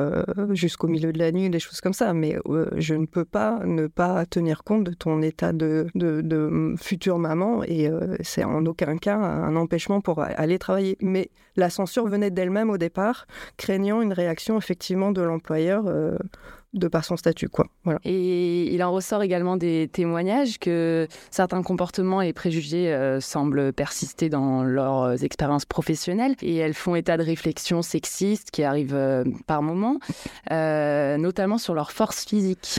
jusqu'au 0.50 0.88
milieu 0.88 1.12
de 1.12 1.18
la 1.18 1.32
nuit, 1.32 1.50
des 1.50 1.58
choses 1.58 1.80
comme 1.80 1.92
ça. 1.92 2.12
Mais 2.12 2.36
je 2.76 2.94
ne 2.94 3.06
peux 3.06 3.24
pas 3.24 3.60
ne 3.64 3.86
pas 3.86 4.26
tenir 4.26 4.64
compte 4.64 4.84
de 4.84 4.92
ton 4.92 5.22
état 5.22 5.52
de, 5.52 5.86
de, 5.94 6.20
de 6.20 6.74
future 6.78 7.18
maman 7.18 7.62
et 7.64 7.90
c'est 8.22 8.44
en 8.44 8.64
aucun 8.66 8.96
cas 8.96 9.16
un 9.16 9.56
empêchement 9.56 10.00
pour 10.00 10.20
aller 10.20 10.58
travailler. 10.58 10.96
Mais 11.00 11.30
la 11.56 11.70
censure 11.70 12.06
venait 12.06 12.30
d'elle-même 12.30 12.70
au 12.70 12.78
départ, 12.78 13.26
craignant 13.56 14.02
une 14.02 14.12
réaction 14.12 14.58
effectivement 14.58 15.12
de 15.12 15.22
l'employeur 15.22 15.84
euh, 15.86 16.16
de 16.74 16.88
par 16.88 17.04
son 17.04 17.16
statut. 17.16 17.48
Quoi. 17.48 17.66
Et 18.04 18.74
il 18.74 18.82
en 18.82 18.92
ressort 18.92 19.22
également 19.22 19.56
des 19.56 19.88
témoignages 19.92 20.58
que 20.58 21.06
certains 21.30 21.62
comportements 21.62 22.20
et 22.20 22.32
préjugés 22.32 22.92
euh, 22.92 23.20
semblent 23.20 23.72
persister 23.72 24.28
dans 24.28 24.62
leurs 24.62 25.24
expériences 25.24 25.64
professionnelles 25.64 26.34
et 26.42 26.56
elles 26.56 26.74
font 26.74 26.94
état 26.94 27.16
de 27.16 27.22
réflexions 27.22 27.82
sexistes 27.82 28.50
qui 28.50 28.62
arrivent 28.64 28.94
euh, 28.94 29.24
par 29.46 29.62
moments, 29.62 29.98
notamment 30.50 31.58
sur 31.58 31.74
leur 31.74 31.92
force 31.92 32.24
physique. 32.24 32.78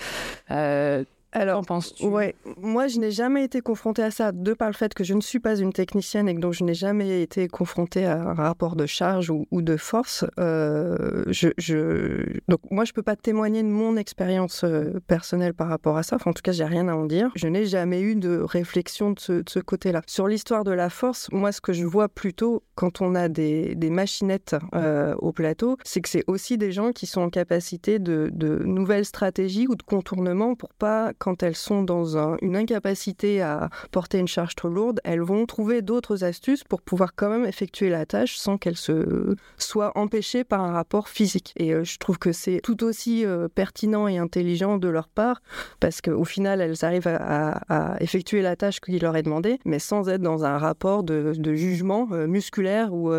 Alors, 1.35 1.65
penses-tu? 1.65 2.05
Ouais, 2.05 2.33
moi 2.61 2.87
je 2.87 2.97
n'ai 2.97 3.11
jamais 3.11 3.43
été 3.43 3.59
confrontée 3.59 4.01
à 4.01 4.09
ça, 4.09 4.31
de 4.31 4.53
par 4.53 4.69
le 4.69 4.73
fait 4.73 4.93
que 4.93 5.03
je 5.03 5.13
ne 5.13 5.19
suis 5.19 5.41
pas 5.41 5.57
une 5.57 5.73
technicienne 5.73 6.29
et 6.29 6.35
que 6.35 6.39
donc 6.39 6.53
je 6.53 6.63
n'ai 6.63 6.73
jamais 6.73 7.21
été 7.21 7.49
confrontée 7.49 8.05
à 8.05 8.21
un 8.21 8.33
rapport 8.33 8.77
de 8.77 8.85
charge 8.85 9.29
ou, 9.29 9.45
de 9.51 9.75
force. 9.75 10.23
Euh, 10.39 11.25
je, 11.27 12.39
Donc 12.47 12.61
moi 12.71 12.85
je 12.85 12.93
peux 12.93 13.03
pas 13.03 13.17
témoigner 13.17 13.63
de 13.63 13.67
mon 13.67 13.97
expérience 13.97 14.63
euh, 14.63 15.01
personnelle 15.07 15.53
par 15.53 15.67
rapport 15.67 15.97
à 15.97 16.03
ça. 16.03 16.15
Enfin, 16.15 16.31
en 16.31 16.33
tout 16.33 16.41
cas, 16.41 16.53
j'ai 16.53 16.63
rien 16.63 16.87
à 16.87 16.93
en 16.93 17.05
dire. 17.05 17.29
Je 17.35 17.49
n'ai 17.49 17.65
jamais 17.65 17.99
eu 17.99 18.15
de 18.15 18.39
réflexion 18.39 19.11
de 19.11 19.19
ce, 19.19 19.59
côté-là. 19.59 20.03
Sur 20.07 20.29
l'histoire 20.29 20.63
de 20.63 20.71
la 20.71 20.89
force, 20.89 21.27
moi 21.33 21.51
ce 21.51 21.59
que 21.59 21.73
je 21.73 21.83
vois 21.83 22.07
plutôt 22.07 22.63
quand 22.75 23.01
on 23.01 23.13
a 23.13 23.27
des, 23.27 23.75
des 23.75 23.89
machinettes 23.89 24.55
euh, 24.73 25.15
au 25.17 25.33
plateau, 25.33 25.75
c'est 25.83 25.99
que 25.99 26.07
c'est 26.07 26.23
aussi 26.27 26.57
des 26.57 26.71
gens 26.71 26.93
qui 26.93 27.07
sont 27.07 27.21
en 27.21 27.29
capacité 27.29 27.99
de, 27.99 28.29
de 28.31 28.63
nouvelles 28.63 29.05
stratégies 29.05 29.67
ou 29.67 29.75
de 29.75 29.83
contournements 29.83 30.55
pour 30.55 30.73
pas 30.75 31.11
quand 31.25 31.41
elles 31.41 31.55
sont 31.55 31.81
dans 31.81 32.37
une 32.43 32.55
incapacité 32.55 33.41
à 33.41 33.71
porter 33.89 34.19
une 34.19 34.27
charge 34.27 34.53
trop 34.53 34.69
lourde, 34.69 35.01
elles 35.03 35.21
vont 35.21 35.47
trouver 35.47 35.81
d'autres 35.81 36.23
astuces 36.23 36.63
pour 36.63 36.83
pouvoir 36.83 37.15
quand 37.15 37.29
même 37.29 37.45
effectuer 37.45 37.89
la 37.89 38.05
tâche 38.05 38.37
sans 38.37 38.59
qu'elles 38.59 38.77
se 38.77 39.35
soient 39.57 39.91
empêchées 39.97 40.43
par 40.43 40.61
un 40.61 40.71
rapport 40.71 41.09
physique. 41.09 41.51
Et 41.57 41.73
euh, 41.73 41.83
je 41.83 41.97
trouve 41.97 42.19
que 42.19 42.31
c'est 42.31 42.59
tout 42.61 42.83
aussi 42.83 43.25
euh, 43.25 43.47
pertinent 43.47 44.07
et 44.07 44.19
intelligent 44.19 44.77
de 44.77 44.87
leur 44.87 45.07
part 45.07 45.41
parce 45.79 45.99
qu'au 45.99 46.25
final, 46.25 46.61
elles 46.61 46.85
arrivent 46.85 47.07
à, 47.07 47.95
effectuer 47.99 48.43
la 48.43 48.55
tâche 48.55 48.79
qui 48.79 48.99
leur 48.99 49.15
est 49.15 49.23
demandée, 49.23 49.57
mais 49.65 49.79
sans 49.79 50.07
être 50.09 50.21
dans 50.21 50.45
un 50.45 50.59
rapport 50.59 51.03
de, 51.03 51.33
jugement 51.55 52.07
euh, 52.11 52.27
musculaire 52.27 52.93
ou 52.93 53.11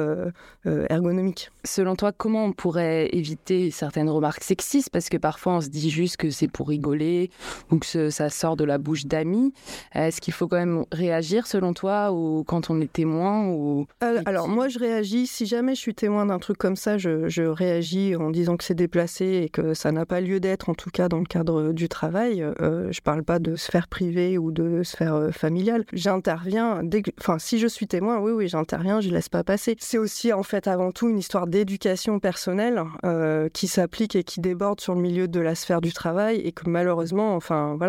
ergonomique. 0.65 1.51
Selon 1.65 1.97
toi, 1.97 2.13
comment 2.13 2.45
on 2.45 2.53
pourrait 2.53 3.09
éviter 3.13 3.73
certaines 3.73 4.09
remarques 4.09 4.45
sexistes? 4.45 4.91
Parce 4.91 5.09
que 5.09 5.17
parfois, 5.17 5.55
on 5.55 5.61
se 5.61 5.69
dit 5.69 5.91
juste 5.91 6.19
que 6.19 6.31
c'est 6.31 6.47
pour 6.47 6.69
rigoler 6.69 7.31
ou 7.73 7.79
que 7.79 7.87
ça 8.11 8.31
sort 8.31 8.57
de 8.57 8.65
la 8.65 8.79
bouche 8.79 9.07
d'amis. 9.07 9.53
Est-ce 9.95 10.21
qu'il 10.21 10.33
faut 10.33 10.49
quand 10.49 10.57
même 10.57 10.85
réagir 10.93 11.47
selon 11.47 11.73
toi 11.73 12.13
ou 12.13 12.45
quand 12.47 12.71
on 12.71 12.81
est 12.81 12.93
témoin 12.93 13.47
ou... 13.49 13.87
Euh, 14.03 14.23
alors 14.27 14.49
moi 14.49 14.69
je 14.69 14.79
réagis, 14.79 15.27
si 15.27 15.47
jamais 15.47 15.75
je 15.75 15.81
suis 15.81 15.95
témoin 15.95 16.27
d'un 16.27 16.39
truc 16.39 16.59
comme 16.59 16.77
ça, 16.77 16.99
je, 16.99 17.47
réagis 17.47 18.17
en 18.17 18.31
disant 18.31 18.57
que 18.57 18.65
c'est 18.65 18.75
déplacé 18.75 19.43
et 19.45 19.49
que 19.49 19.75
ça 19.75 19.93
n'a 19.93 20.07
pas 20.07 20.21
lieu 20.21 20.41
d'être, 20.41 20.69
en 20.69 20.75
tout 20.75 20.91
cas 20.91 21.09
dans 21.09 21.19
le 21.19 21.25
cadre 21.25 21.73
du 21.73 21.89
travail. 21.89 22.43
Euh, 22.43 22.91
je 22.91 23.01
parle 23.01 23.23
pas 23.23 23.39
de 23.39 23.57
sphère 23.57 23.89
privée 23.89 24.39
ou 24.39 24.51
de 24.51 24.83
sphère 24.83 25.15
euh, 25.15 25.31
familiale. 25.31 25.85
J'interviens, 25.93 26.81
dès 26.83 27.03
enfin 27.21 27.39
si 27.39 27.59
je 27.59 27.67
suis 27.67 27.87
témoin, 27.87 28.19
oui 28.19 28.33
oui 28.33 28.49
j'interviens, 28.49 29.01
je 29.01 29.11
laisse 29.11 29.29
pas 29.29 29.45
passer. 29.45 29.77
C'est 29.79 29.99
aussi 29.99 30.33
en 30.33 30.43
fait 30.43 30.67
avant 30.67 30.93
tout 30.93 31.09
une 31.09 31.19
histoire 31.19 31.47
d'éducation 31.47 32.19
personnelle 32.19 32.83
euh, 33.05 33.49
qui 33.53 33.69
s'applique 33.69 34.17
et 34.17 34.25
qui 34.25 34.41
déborde 34.41 34.81
sur 34.81 34.95
le 34.95 35.01
milieu 35.01 35.29
de 35.29 35.41
la 35.41 35.55
sphère 35.55 35.81
du 35.81 35.93
travail 35.93 36.41
et 36.41 36.53
que 36.53 36.69
malheureusement, 36.69 37.35
enfin 37.35 37.77
voilà, 37.79 37.86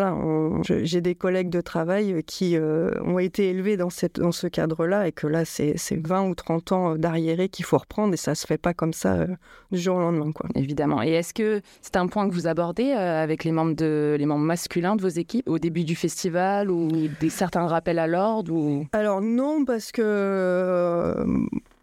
j'ai 0.62 1.00
des 1.00 1.14
collègues 1.14 1.50
de 1.50 1.60
travail 1.60 2.22
qui 2.24 2.56
euh, 2.56 2.90
ont 3.02 3.18
été 3.18 3.50
élevés 3.50 3.76
dans, 3.76 3.90
cette, 3.90 4.20
dans 4.20 4.32
ce 4.32 4.46
cadre-là 4.46 5.08
et 5.08 5.12
que 5.12 5.26
là, 5.26 5.44
c'est 5.44 5.76
20 5.90 6.28
ou 6.28 6.34
30 6.34 6.72
ans 6.72 6.96
d'arriéré 6.96 7.48
qu'il 7.48 7.64
faut 7.64 7.78
reprendre 7.78 8.14
et 8.14 8.16
ça 8.16 8.34
se 8.34 8.46
fait 8.46 8.58
pas 8.58 8.74
comme 8.74 8.92
ça 8.92 9.14
euh, 9.14 9.26
du 9.70 9.78
jour 9.78 9.96
au 9.96 10.00
lendemain. 10.00 10.32
Quoi. 10.32 10.48
Évidemment. 10.54 11.02
Et 11.02 11.10
est-ce 11.10 11.34
que 11.34 11.60
c'est 11.80 11.96
un 11.96 12.06
point 12.06 12.28
que 12.28 12.34
vous 12.34 12.46
abordez 12.46 12.92
euh, 12.92 13.22
avec 13.22 13.44
les 13.44 13.52
membres, 13.52 13.74
de, 13.74 14.16
les 14.18 14.26
membres 14.26 14.44
masculins 14.44 14.96
de 14.96 15.02
vos 15.02 15.08
équipes 15.08 15.48
au 15.48 15.58
début 15.58 15.84
du 15.84 15.96
festival 15.96 16.70
ou 16.70 16.88
des 17.20 17.30
certains 17.30 17.66
rappels 17.66 17.98
à 17.98 18.06
l'ordre 18.06 18.52
ou... 18.52 18.86
Alors 18.92 19.20
non, 19.20 19.64
parce 19.64 19.92
que 19.92 21.14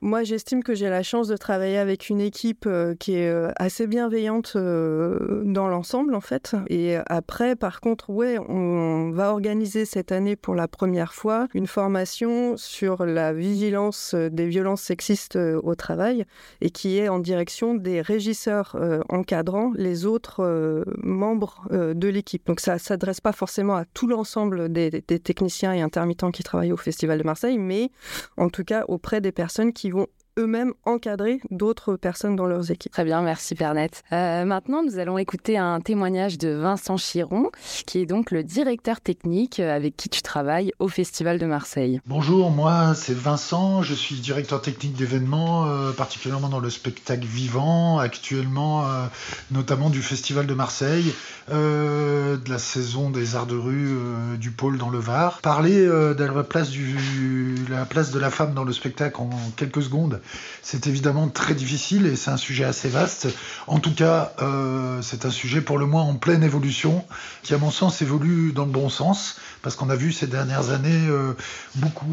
moi, 0.05 0.23
j'estime 0.23 0.61
que 0.61 0.75
j'ai 0.75 0.87
la 0.87 1.01
chance 1.01 1.27
de 1.27 1.35
travailler 1.35 1.79
avec 1.79 2.09
une 2.09 2.21
équipe 2.21 2.65
euh, 2.67 2.93
qui 2.93 3.15
est 3.15 3.27
euh, 3.27 3.51
assez 3.55 3.87
bienveillante 3.87 4.53
euh, 4.55 5.41
dans 5.43 5.67
l'ensemble, 5.67 6.13
en 6.13 6.21
fait. 6.21 6.55
Et 6.69 6.95
après, 7.07 7.55
par 7.55 7.81
contre, 7.81 8.11
ouais, 8.11 8.37
on 8.37 9.09
va 9.09 9.31
organiser 9.31 9.83
cette 9.83 10.11
année 10.11 10.35
pour 10.35 10.53
la 10.53 10.67
première 10.67 11.15
fois 11.15 11.47
une 11.55 11.65
formation 11.65 12.55
sur 12.55 13.03
la 13.03 13.33
vigilance 13.33 14.13
des 14.13 14.45
violences 14.45 14.83
sexistes 14.83 15.37
au 15.37 15.73
travail 15.73 16.25
et 16.61 16.69
qui 16.69 16.99
est 16.99 17.09
en 17.09 17.17
direction 17.17 17.73
des 17.73 18.01
régisseurs 18.01 18.77
encadrant 19.09 19.71
les 19.75 20.05
autres 20.05 20.85
membres 20.97 21.67
de 21.71 22.07
l'équipe. 22.07 22.45
Donc, 22.45 22.59
ça 22.59 22.75
ne 22.75 22.79
s'adresse 22.79 23.21
pas 23.21 23.31
forcément 23.31 23.75
à 23.75 23.85
tout 23.85 24.07
l'ensemble 24.07 24.71
des, 24.71 25.01
techniciens 25.01 25.73
et 25.73 25.81
intermittents 25.81 26.31
qui 26.31 26.43
travaillent 26.43 26.73
au 26.73 26.77
Festival 26.77 27.17
de 27.17 27.23
Marseille, 27.23 27.57
mais 27.57 27.89
en 28.37 28.49
tout 28.49 28.63
cas 28.63 28.85
auprès 28.87 29.19
des 29.19 29.31
personnes 29.31 29.73
qui 29.73 29.89
eux-mêmes 30.37 30.73
encadrer 30.83 31.39
d'autres 31.49 31.95
personnes 31.95 32.35
dans 32.35 32.45
leurs 32.45 32.69
équipes. 32.71 32.91
Très 32.91 33.05
bien, 33.05 33.21
merci 33.21 33.55
Pernette. 33.55 34.03
Euh, 34.11 34.43
maintenant, 34.43 34.83
nous 34.83 34.99
allons 34.99 35.17
écouter 35.17 35.57
un 35.57 35.79
témoignage 35.79 36.37
de 36.37 36.49
Vincent 36.49 36.97
Chiron, 36.97 37.51
qui 37.85 37.99
est 37.99 38.05
donc 38.05 38.31
le 38.31 38.43
directeur 38.43 38.99
technique 38.99 39.59
avec 39.59 39.95
qui 39.95 40.09
tu 40.09 40.21
travailles 40.21 40.73
au 40.79 40.87
Festival 40.89 41.39
de 41.39 41.45
Marseille. 41.45 42.01
Bonjour, 42.05 42.51
moi 42.51 42.93
c'est 42.95 43.15
Vincent, 43.15 43.81
je 43.81 43.93
suis 43.93 44.15
directeur 44.15 44.61
technique 44.61 44.95
d'événements, 44.95 45.67
euh, 45.67 45.91
particulièrement 45.91 46.49
dans 46.49 46.59
le 46.59 46.69
spectacle 46.69 47.25
vivant, 47.25 47.99
actuellement 47.99 48.85
euh, 48.85 49.05
notamment 49.51 49.89
du 49.89 50.01
Festival 50.01 50.47
de 50.47 50.53
Marseille, 50.53 51.13
de 51.49 52.49
la 52.49 52.57
saison 52.57 53.11
des 53.11 53.35
arts 53.35 53.45
de 53.45 53.55
rue 53.55 53.95
du 54.39 54.49
pôle 54.49 54.79
dans 54.79 54.89
le 54.89 54.97
Var. 54.97 55.39
Parler 55.41 55.85
de 55.85 56.23
la 56.23 56.43
place, 56.43 56.71
du, 56.71 57.55
la 57.69 57.85
place 57.85 58.11
de 58.11 58.19
la 58.19 58.31
femme 58.31 58.53
dans 58.53 58.63
le 58.63 58.73
spectacle 58.73 59.21
en 59.21 59.29
quelques 59.55 59.83
secondes, 59.83 60.19
c'est 60.61 60.87
évidemment 60.87 61.27
très 61.27 61.53
difficile 61.53 62.05
et 62.05 62.15
c'est 62.15 62.31
un 62.31 62.37
sujet 62.37 62.63
assez 62.63 62.89
vaste. 62.89 63.27
En 63.67 63.79
tout 63.79 63.93
cas, 63.93 64.33
euh, 64.41 65.01
c'est 65.01 65.25
un 65.25 65.31
sujet 65.31 65.61
pour 65.61 65.77
le 65.77 65.85
moins 65.85 66.03
en 66.03 66.15
pleine 66.15 66.43
évolution, 66.43 67.05
qui 67.43 67.53
à 67.53 67.57
mon 67.57 67.71
sens 67.71 68.01
évolue 68.01 68.51
dans 68.51 68.65
le 68.65 68.71
bon 68.71 68.89
sens, 68.89 69.37
parce 69.65 69.75
qu'on 69.75 69.89
a 69.89 69.95
vu 69.95 70.11
ces 70.11 70.27
dernières 70.27 70.69
années 70.69 71.07
euh, 71.09 71.33
beaucoup 71.73 72.05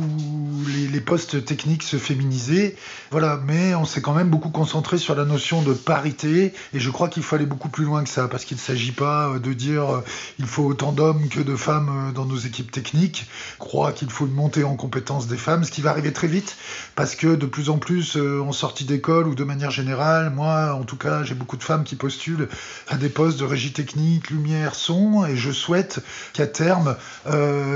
les, 0.91 1.01
postes 1.03 1.45
techniques 1.45 1.83
se 1.83 1.99
féminiser. 1.99 2.79
Voilà, 3.11 3.39
mais 3.47 3.75
on 3.75 3.85
s'est 3.85 4.01
quand 4.01 4.15
même 4.15 4.31
beaucoup 4.31 4.49
concentré 4.49 4.97
sur 4.97 5.15
la 5.15 5.27
notion 5.27 5.61
de 5.61 5.75
parité, 5.75 6.55
et 6.73 6.81
je 6.81 6.89
crois 6.89 7.11
qu'il 7.11 7.23
faut 7.23 7.37
aller 7.37 7.45
beaucoup 7.45 7.69
plus 7.69 7.85
loin 7.85 8.05
que 8.05 8.09
ça, 8.09 8.27
parce 8.27 8.47
qu'il 8.47 8.57
ne 8.57 8.63
s'agit 8.63 8.93
pas 8.93 9.29
euh, 9.29 9.39
de 9.39 9.53
dire 9.53 10.03
il 10.39 10.47
faut 10.47 10.63
autant 10.63 10.93
d'hommes 10.93 11.29
que 11.29 11.41
de 11.41 11.55
femmes 11.55 12.13
dans 12.15 12.25
nos 12.25 12.39
équipes 12.39 12.73
techniques. 12.73 13.27
Je 13.53 13.59
crois 13.59 13.93
qu'il 13.93 14.09
faut 14.09 14.25
une 14.25 14.33
montée 14.33 14.65
en 14.65 14.75
compétence 14.75 15.27
des 15.27 15.37
femmes, 15.37 15.65
ce 15.65 15.71
qui 15.71 15.83
va 15.83 15.91
arriver 15.91 16.15
très 16.15 16.29
vite, 16.29 16.57
parce 16.95 17.15
que 17.15 17.35
de 17.35 17.45
plus 17.45 17.69
en 17.69 17.77
plus 17.77 18.17
en 18.17 18.53
sortie 18.53 18.87
d'école 18.87 19.29
ou 19.29 19.35
de 19.35 19.45
manière 19.45 19.71
générale, 19.71 20.31
moi 20.31 20.73
en 20.73 20.85
tout 20.85 20.97
cas 20.97 21.23
j'ai 21.23 21.35
beaucoup 21.35 21.59
de 21.59 21.65
femmes 21.65 21.85
qui 21.85 21.97
postulent 21.97 22.49
à 22.89 22.97
des 22.97 23.11
postes 23.11 23.39
de 23.39 23.45
régie 23.45 23.75
technique, 23.75 24.31
lumière, 24.31 24.75
son, 24.75 25.27
et 25.27 25.37
je 25.37 25.51
souhaite 25.51 26.01
qu'à 26.33 26.47
terme 26.47 26.97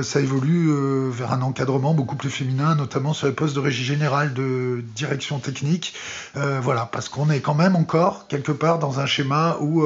ça 0.03 0.21
évolue 0.21 0.71
vers 1.11 1.33
un 1.33 1.43
encadrement 1.43 1.95
beaucoup 1.95 2.17
plus 2.17 2.31
féminin, 2.31 2.75
notamment 2.75 3.13
sur 3.13 3.27
les 3.27 3.33
postes 3.33 3.55
de 3.55 3.61
régie 3.61 3.85
générale, 3.85 4.35
de 4.35 4.85
direction 4.95 5.39
technique. 5.39 5.95
voilà, 6.35 6.89
parce 6.91 7.09
qu'on 7.09 7.31
est 7.31 7.41
quand 7.41 7.55
même 7.55 7.77
encore 7.77 8.27
quelque 8.29 8.53
part 8.53 8.79
dans 8.79 9.01
un 9.01 9.07
schéma 9.07 9.57
où 9.61 9.85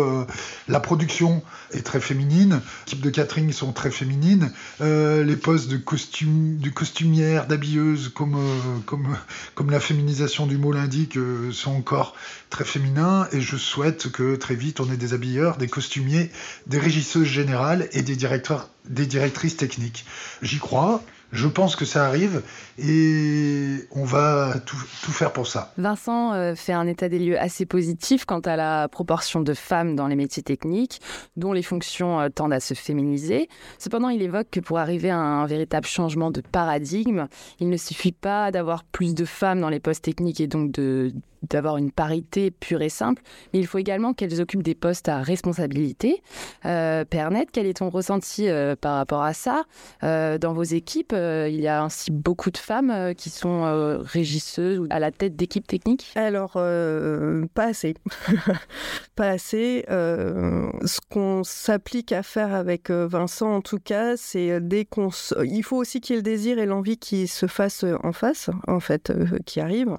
la 0.68 0.80
production 0.80 1.42
est 1.72 1.84
très 1.84 2.00
féminine, 2.00 2.60
les 2.86 2.90
types 2.90 3.00
de 3.00 3.10
catering 3.10 3.52
sont 3.52 3.72
très 3.72 3.90
féminines, 3.90 4.52
euh, 4.80 5.24
les 5.24 5.36
postes 5.36 5.68
de, 5.68 5.76
costume, 5.76 6.58
de 6.58 6.70
costumière, 6.70 7.46
d'habilleuse, 7.46 8.08
comme, 8.08 8.36
euh, 8.36 9.70
la 9.70 9.80
féminisation 9.80 10.46
du 10.46 10.56
mot 10.56 10.72
l'indique, 10.72 11.16
euh, 11.16 11.52
sont 11.52 11.72
encore 11.72 12.14
très 12.48 12.64
féminins, 12.64 13.28
et 13.32 13.40
je 13.40 13.56
souhaite 13.56 14.10
que 14.10 14.36
très 14.36 14.54
vite 14.54 14.80
on 14.80 14.90
ait 14.92 14.96
des 14.96 15.14
habilleurs, 15.14 15.56
des 15.56 15.68
costumiers, 15.68 16.30
des 16.66 16.78
régisseuses 16.78 17.28
générales 17.28 17.88
et 17.92 18.02
des, 18.02 18.16
directeurs, 18.16 18.68
des 18.88 19.06
directrices 19.06 19.56
techniques. 19.56 20.04
J'y 20.42 20.58
crois, 20.58 21.02
je 21.32 21.46
pense 21.46 21.76
que 21.76 21.84
ça 21.84 22.06
arrive 22.06 22.42
et 22.78 23.86
on 23.92 24.04
va 24.04 24.54
tout, 24.66 24.76
faire 24.76 25.32
pour 25.32 25.46
ça. 25.46 25.72
Vincent 25.76 26.32
euh, 26.32 26.54
fait 26.54 26.72
un 26.72 26.86
état 26.86 27.08
des 27.08 27.18
lieux 27.18 27.38
assez 27.38 27.66
positif 27.66 28.24
quant 28.24 28.40
à 28.40 28.56
la 28.56 28.88
proportion 28.88 29.40
de 29.40 29.54
femmes 29.54 29.96
dans 29.96 30.06
les 30.06 30.16
métiers 30.16 30.42
techniques, 30.42 31.00
dont 31.36 31.52
les 31.52 31.62
fonctions 31.62 32.20
euh, 32.20 32.28
tendent 32.28 32.52
à 32.52 32.60
se 32.60 32.74
féminiser. 32.74 33.48
Cependant, 33.78 34.08
il 34.08 34.22
évoque 34.22 34.48
que 34.50 34.60
pour 34.60 34.78
arriver 34.78 35.10
à 35.10 35.18
un 35.18 35.46
véritable 35.46 35.86
changement 35.86 36.30
de 36.30 36.40
paradigme, 36.40 37.26
il 37.58 37.68
ne 37.68 37.76
suffit 37.76 38.12
pas 38.12 38.50
d'avoir 38.50 38.84
plus 38.84 39.14
de 39.14 39.24
femmes 39.24 39.60
dans 39.60 39.68
les 39.68 39.80
postes 39.80 40.04
techniques 40.04 40.40
et 40.40 40.46
donc 40.46 40.72
de 40.72 41.12
d'avoir 41.48 41.78
une 41.78 41.90
parité 41.90 42.50
pure 42.50 42.82
et 42.82 42.90
simple, 42.90 43.22
mais 43.54 43.60
il 43.60 43.66
faut 43.66 43.78
également 43.78 44.12
qu'elles 44.12 44.42
occupent 44.42 44.62
des 44.62 44.74
postes 44.74 45.08
à 45.08 45.22
responsabilité. 45.22 46.22
Euh, 46.66 47.06
Pernet, 47.06 47.46
quel 47.50 47.64
est 47.64 47.78
ton 47.78 47.88
ressenti 47.88 48.46
euh, 48.46 48.76
par 48.76 48.96
rapport 48.96 49.22
à 49.22 49.32
ça? 49.32 49.64
Dans 50.02 50.52
vos 50.52 50.62
équipes, 50.62 51.14
il 51.48 51.60
y 51.60 51.68
a 51.68 51.82
ainsi 51.82 52.10
beaucoup 52.10 52.50
de 52.50 52.58
femmes 52.58 52.90
euh, 52.90 53.14
qui 53.14 53.30
sont 53.30 53.64
euh, 53.64 53.98
régisseuses 53.98 54.78
ou 54.78 54.86
à 54.90 54.98
la 54.98 55.10
tête 55.10 55.36
d'équipes 55.36 55.66
techniques? 55.66 56.12
Alors, 56.14 56.52
euh, 56.56 57.44
pas 57.54 57.66
assez. 57.66 57.94
pas 59.16 59.28
assez. 59.28 59.84
ce 59.88 60.98
qu'on 61.10 61.42
s'applique 61.44 62.12
à 62.12 62.22
faire 62.22 62.54
avec 62.54 62.90
Vincent, 62.90 63.56
en 63.56 63.60
tout 63.60 63.78
cas, 63.78 64.16
c'est 64.16 64.60
dès 64.60 64.84
qu'on... 64.84 65.10
Il 65.44 65.62
faut 65.62 65.76
aussi 65.76 66.00
qu'il 66.00 66.14
y 66.14 66.18
ait 66.18 66.20
le 66.20 66.22
désir 66.22 66.58
et 66.58 66.66
l'envie 66.66 66.96
qui 66.96 67.26
se 67.26 67.46
fassent 67.46 67.84
en 68.02 68.12
face, 68.12 68.50
en 68.66 68.80
fait, 68.80 69.12
qui 69.44 69.60
arrive. 69.60 69.96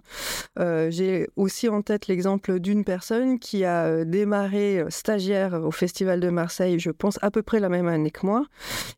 J'ai 0.58 1.28
aussi 1.36 1.70
en 1.70 1.82
tête 1.82 2.08
l'exemple 2.08 2.60
d'une 2.60 2.84
personne 2.84 3.40
qui 3.40 3.66
a 3.66 4.06
démarré 4.06 4.84
stagiaire 4.90 5.54
au 5.54 5.72
Festival 5.72 6.20
de 6.20 6.30
Marseille, 6.30 6.80
je 6.80 6.92
pense, 6.92 7.20
à 7.22 7.32
peu 7.32 7.44
près 7.44 7.60
la 7.60 7.70
même 7.70 7.88
année 7.88 8.12
que 8.12 8.26
moi, 8.26 8.46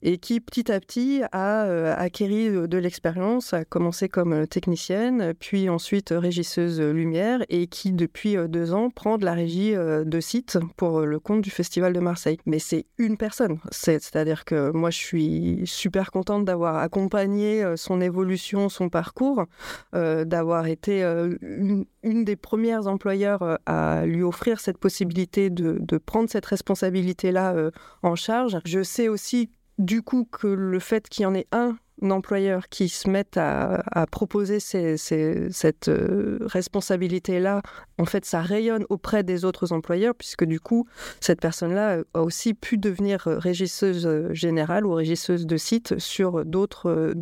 et 0.02 0.18
qui, 0.18 0.40
petit 0.40 0.72
à 0.72 0.80
petit, 0.80 1.22
a 1.32 2.10
acquéri 2.14 2.68
de 2.68 2.78
l'expérience, 2.78 3.56
a 3.56 3.66
commencé 3.66 4.08
comme 4.08 4.34
euh, 4.34 4.46
technicienne, 4.46 5.34
puis 5.40 5.68
ensuite 5.68 6.12
euh, 6.12 6.20
régisseuse 6.20 6.80
euh, 6.80 6.92
lumière, 6.92 7.44
et 7.50 7.66
qui 7.66 7.92
depuis 7.92 8.38
deux 8.48 8.72
ans 8.72 8.92
prend 8.92 9.18
de 9.18 9.26
la 9.26 9.34
régie 9.34 9.74
de 9.74 10.20
site 10.20 10.60
pour 10.78 11.02
le 11.02 11.20
compte 11.20 11.42
du 11.42 11.50
Festival 11.50 11.92
de 11.92 12.00
Marseille. 12.00 12.38
Mais 12.46 12.60
c'est 12.60 12.86
une 13.00 13.18
personne, 13.18 13.58
c'est-à-dire 13.72 14.46
que 14.46 14.70
moi 14.72 14.92
je 14.92 14.98
suis 14.98 15.62
super 15.66 16.12
contente 16.12 16.46
d'avoir 16.46 16.78
accompagné 16.78 17.64
son 17.76 18.02
évolution, 18.02 18.70
son 18.70 18.90
parcours, 18.90 19.46
d'avoir 19.94 20.68
été 20.68 21.04
une, 21.04 21.86
des 22.04 22.36
premières 22.36 22.88
employeurs 22.88 23.60
à 23.66 24.06
lui 24.06 24.24
offrir 24.24 24.60
cette 24.60 24.78
possibilité 24.78 25.50
de 25.50 25.98
prendre 25.98 26.30
cette 26.30 26.46
responsabilité-là 26.46 27.72
en 28.02 28.16
charge. 28.16 28.60
Je 28.66 28.84
sais 28.84 29.08
aussi 29.08 29.50
du 29.80 30.02
coup 30.02 30.28
que 30.32 30.48
le 30.48 30.80
fait 30.80 31.10
qu'il 31.10 31.24
y 31.24 31.26
en 31.26 31.34
ait 31.34 31.48
un 31.52 31.78
employeurs 32.02 32.70
qui 32.70 32.90
se 32.90 33.10
mettent 33.10 33.38
à, 33.38 33.84
proposer 34.12 34.60
cette 34.60 35.88
euh, 35.88 36.38
responsabilité-là, 36.42 37.62
en 37.98 38.06
fait, 38.06 38.26
ça 38.26 38.42
rayonne 38.42 38.86
auprès 38.90 39.24
des 39.24 39.46
autres 39.46 39.72
employeurs, 39.72 40.16
puisque 40.16 40.44
du 40.44 40.60
coup, 40.60 40.88
cette 41.20 41.42
personne-là 41.42 42.00
a 42.14 42.22
aussi 42.22 42.54
pu 42.54 42.78
devenir 42.78 43.22
régisseuse 43.26 44.32
générale 44.32 44.86
ou 44.86 44.94
régisseuse 44.94 45.46
de 45.46 45.58
site 45.58 46.00
sur 46.00 46.46
d'autres, 46.46 47.14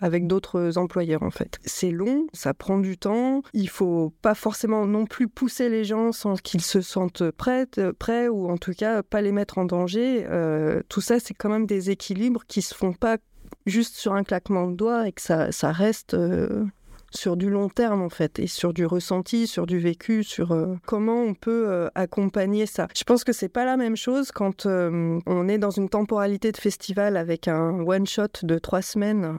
avec 0.00 0.26
d'autres 0.26 0.78
employeurs, 0.78 1.22
en 1.22 1.30
fait. 1.30 1.58
C'est 1.64 1.90
long, 1.90 2.26
ça 2.32 2.54
prend 2.54 2.78
du 2.78 2.98
temps. 2.98 3.42
Il 3.52 3.68
faut 3.68 4.12
pas 4.22 4.34
forcément 4.34 4.86
non 4.86 5.06
plus 5.06 5.28
pousser 5.28 5.68
les 5.68 5.84
gens 5.84 6.12
sans 6.12 6.34
qu'ils 6.34 6.62
se 6.62 6.80
sentent 6.80 7.30
prêts, 7.30 7.66
prêts 7.98 8.28
ou 8.28 8.50
en 8.50 8.56
tout 8.56 8.72
cas 8.72 9.02
pas 9.02 9.20
les 9.20 9.32
mettre 9.32 9.58
en 9.58 9.64
danger. 9.64 10.26
Euh, 10.28 10.82
tout 10.88 11.00
ça, 11.00 11.20
c'est 11.20 11.34
quand 11.34 11.48
même 11.48 11.66
des 11.66 11.90
équilibres 11.90 12.44
qui 12.46 12.62
se 12.62 12.74
font 12.74 12.92
pas 12.92 13.18
juste 13.66 13.96
sur 13.96 14.14
un 14.14 14.24
claquement 14.24 14.66
de 14.68 14.76
doigts 14.76 15.08
et 15.08 15.12
que 15.12 15.22
ça, 15.22 15.52
ça 15.52 15.72
reste 15.72 16.14
euh, 16.14 16.64
sur 17.10 17.36
du 17.36 17.50
long 17.50 17.68
terme 17.68 18.02
en 18.02 18.08
fait 18.08 18.38
et 18.38 18.46
sur 18.46 18.72
du 18.72 18.86
ressenti, 18.86 19.46
sur 19.46 19.66
du 19.66 19.78
vécu, 19.78 20.24
sur 20.24 20.52
euh, 20.52 20.74
comment 20.86 21.22
on 21.22 21.34
peut 21.34 21.66
euh, 21.68 21.88
accompagner 21.94 22.66
ça. 22.66 22.88
Je 22.96 23.04
pense 23.04 23.24
que 23.24 23.32
c'est 23.32 23.48
pas 23.48 23.64
la 23.64 23.76
même 23.76 23.96
chose 23.96 24.30
quand 24.32 24.66
on 24.66 25.48
est 25.48 25.58
dans 25.58 25.70
une 25.70 25.88
temporalité 25.88 26.52
de 26.52 26.56
festival 26.56 27.16
avec 27.16 27.48
un 27.48 27.80
one 27.80 28.06
shot 28.06 28.42
de 28.42 28.58
trois 28.58 28.82
semaines 28.82 29.38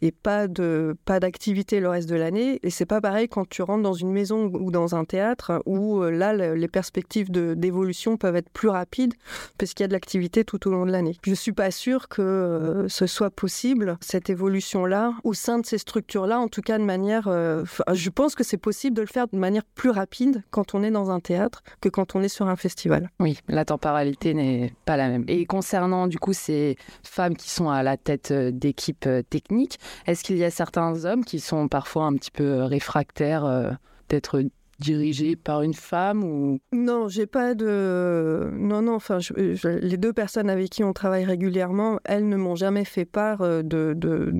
et 0.00 0.12
pas 0.12 0.48
de 0.48 0.96
pas 1.04 1.20
d'activité 1.20 1.80
le 1.80 1.88
reste 1.88 2.08
de 2.08 2.16
l'année 2.16 2.60
et 2.62 2.70
c'est 2.70 2.86
pas 2.86 3.00
pareil 3.00 3.28
quand 3.28 3.48
tu 3.48 3.62
rentres 3.62 3.82
dans 3.82 3.94
une 3.94 4.10
maison 4.10 4.50
ou 4.52 4.70
dans 4.70 4.94
un 4.94 5.04
théâtre 5.04 5.62
où 5.66 6.02
là 6.02 6.32
les 6.32 6.68
perspectives 6.68 7.30
d'évolution 7.30 8.16
peuvent 8.16 8.36
être 8.36 8.50
plus 8.50 8.68
rapides 8.68 9.14
parce 9.58 9.74
qu'il 9.74 9.84
y 9.84 9.86
a 9.86 9.88
de 9.88 9.92
l'activité 9.92 10.44
tout 10.44 10.66
au 10.68 10.70
long 10.70 10.86
de 10.86 10.92
l'année. 10.92 11.16
Je 11.22 11.34
suis 11.34 11.52
pas 11.52 11.70
sûre 11.70 12.08
que 12.08 12.86
ce 12.88 13.06
soit 13.06 13.30
possible 13.30 13.96
cette 14.00 14.30
évolution 14.30 14.84
là 14.84 15.14
au 15.24 15.34
sein 15.34 15.58
de 15.58 15.66
ces 15.66 15.78
structures 15.78 16.26
là 16.26 16.38
en 16.40 16.48
tout 16.48 16.62
cas 16.62 16.78
de 16.78 16.84
manière 16.84 17.05
euh, 17.26 17.64
je 17.92 18.10
pense 18.10 18.34
que 18.34 18.44
c'est 18.44 18.56
possible 18.56 18.96
de 18.96 19.02
le 19.02 19.06
faire 19.06 19.28
de 19.28 19.36
manière 19.36 19.64
plus 19.74 19.90
rapide 19.90 20.42
quand 20.50 20.74
on 20.74 20.82
est 20.82 20.90
dans 20.90 21.10
un 21.10 21.20
théâtre 21.20 21.62
que 21.80 21.88
quand 21.88 22.14
on 22.14 22.22
est 22.22 22.28
sur 22.28 22.48
un 22.48 22.56
festival. 22.56 23.10
Oui, 23.20 23.38
la 23.48 23.64
temporalité 23.64 24.34
n'est 24.34 24.72
pas 24.84 24.96
la 24.96 25.08
même. 25.08 25.24
Et 25.28 25.46
concernant 25.46 26.06
du 26.06 26.18
coup 26.18 26.32
ces 26.32 26.76
femmes 27.02 27.36
qui 27.36 27.50
sont 27.50 27.70
à 27.70 27.82
la 27.82 27.96
tête 27.96 28.30
euh, 28.30 28.50
d'équipes 28.50 29.06
euh, 29.06 29.22
techniques, 29.22 29.78
est-ce 30.06 30.24
qu'il 30.24 30.36
y 30.36 30.44
a 30.44 30.50
certains 30.50 31.04
hommes 31.04 31.24
qui 31.24 31.40
sont 31.40 31.68
parfois 31.68 32.04
un 32.04 32.14
petit 32.14 32.30
peu 32.30 32.62
réfractaires 32.62 33.76
d'être 34.08 34.42
dirigé 34.78 35.36
par 35.36 35.62
une 35.62 35.74
femme 35.74 36.24
ou? 36.24 36.58
Non, 36.72 37.08
j'ai 37.08 37.26
pas 37.26 37.54
de 37.54 38.50
non 38.54 38.82
non. 38.82 38.94
Enfin, 38.94 39.18
les 39.38 39.96
deux 39.96 40.12
personnes 40.12 40.50
avec 40.50 40.70
qui 40.70 40.84
on 40.84 40.92
travaille 40.92 41.24
régulièrement, 41.24 41.98
elles 42.04 42.28
ne 42.28 42.36
m'ont 42.36 42.56
jamais 42.56 42.84
fait 42.84 43.04
part 43.04 43.42
euh, 43.42 43.62
de 43.62 43.94
de, 43.96 44.32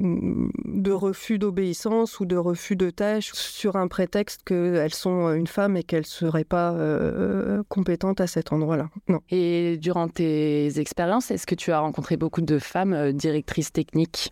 de 0.65 0.93
refus 0.93 1.39
d'obéissance 1.39 2.21
ou 2.21 2.27
de 2.27 2.37
refus 2.37 2.77
de 2.77 2.91
tâches 2.91 3.33
sur 3.33 3.77
un 3.77 3.89
prétexte 3.89 4.43
qu'elles 4.45 4.95
sont 4.95 5.33
une 5.33 5.47
femme 5.47 5.77
et 5.77 5.83
qu'elles 5.83 6.07
seraient 6.07 6.45
pas 6.45 6.73
euh, 6.73 7.63
compétentes 7.69 8.21
à 8.21 8.27
cet 8.27 8.53
endroit-là. 8.53 8.89
Non. 9.09 9.21
Et 9.31 9.77
durant 9.79 10.09
tes 10.09 10.79
expériences, 10.79 11.31
est-ce 11.31 11.47
que 11.47 11.55
tu 11.55 11.73
as 11.73 11.81
rencontré 11.81 12.17
beaucoup 12.17 12.43
de 12.43 12.59
femmes 12.59 12.93
euh, 12.93 13.13
directrices 13.13 13.73
techniques? 13.73 14.31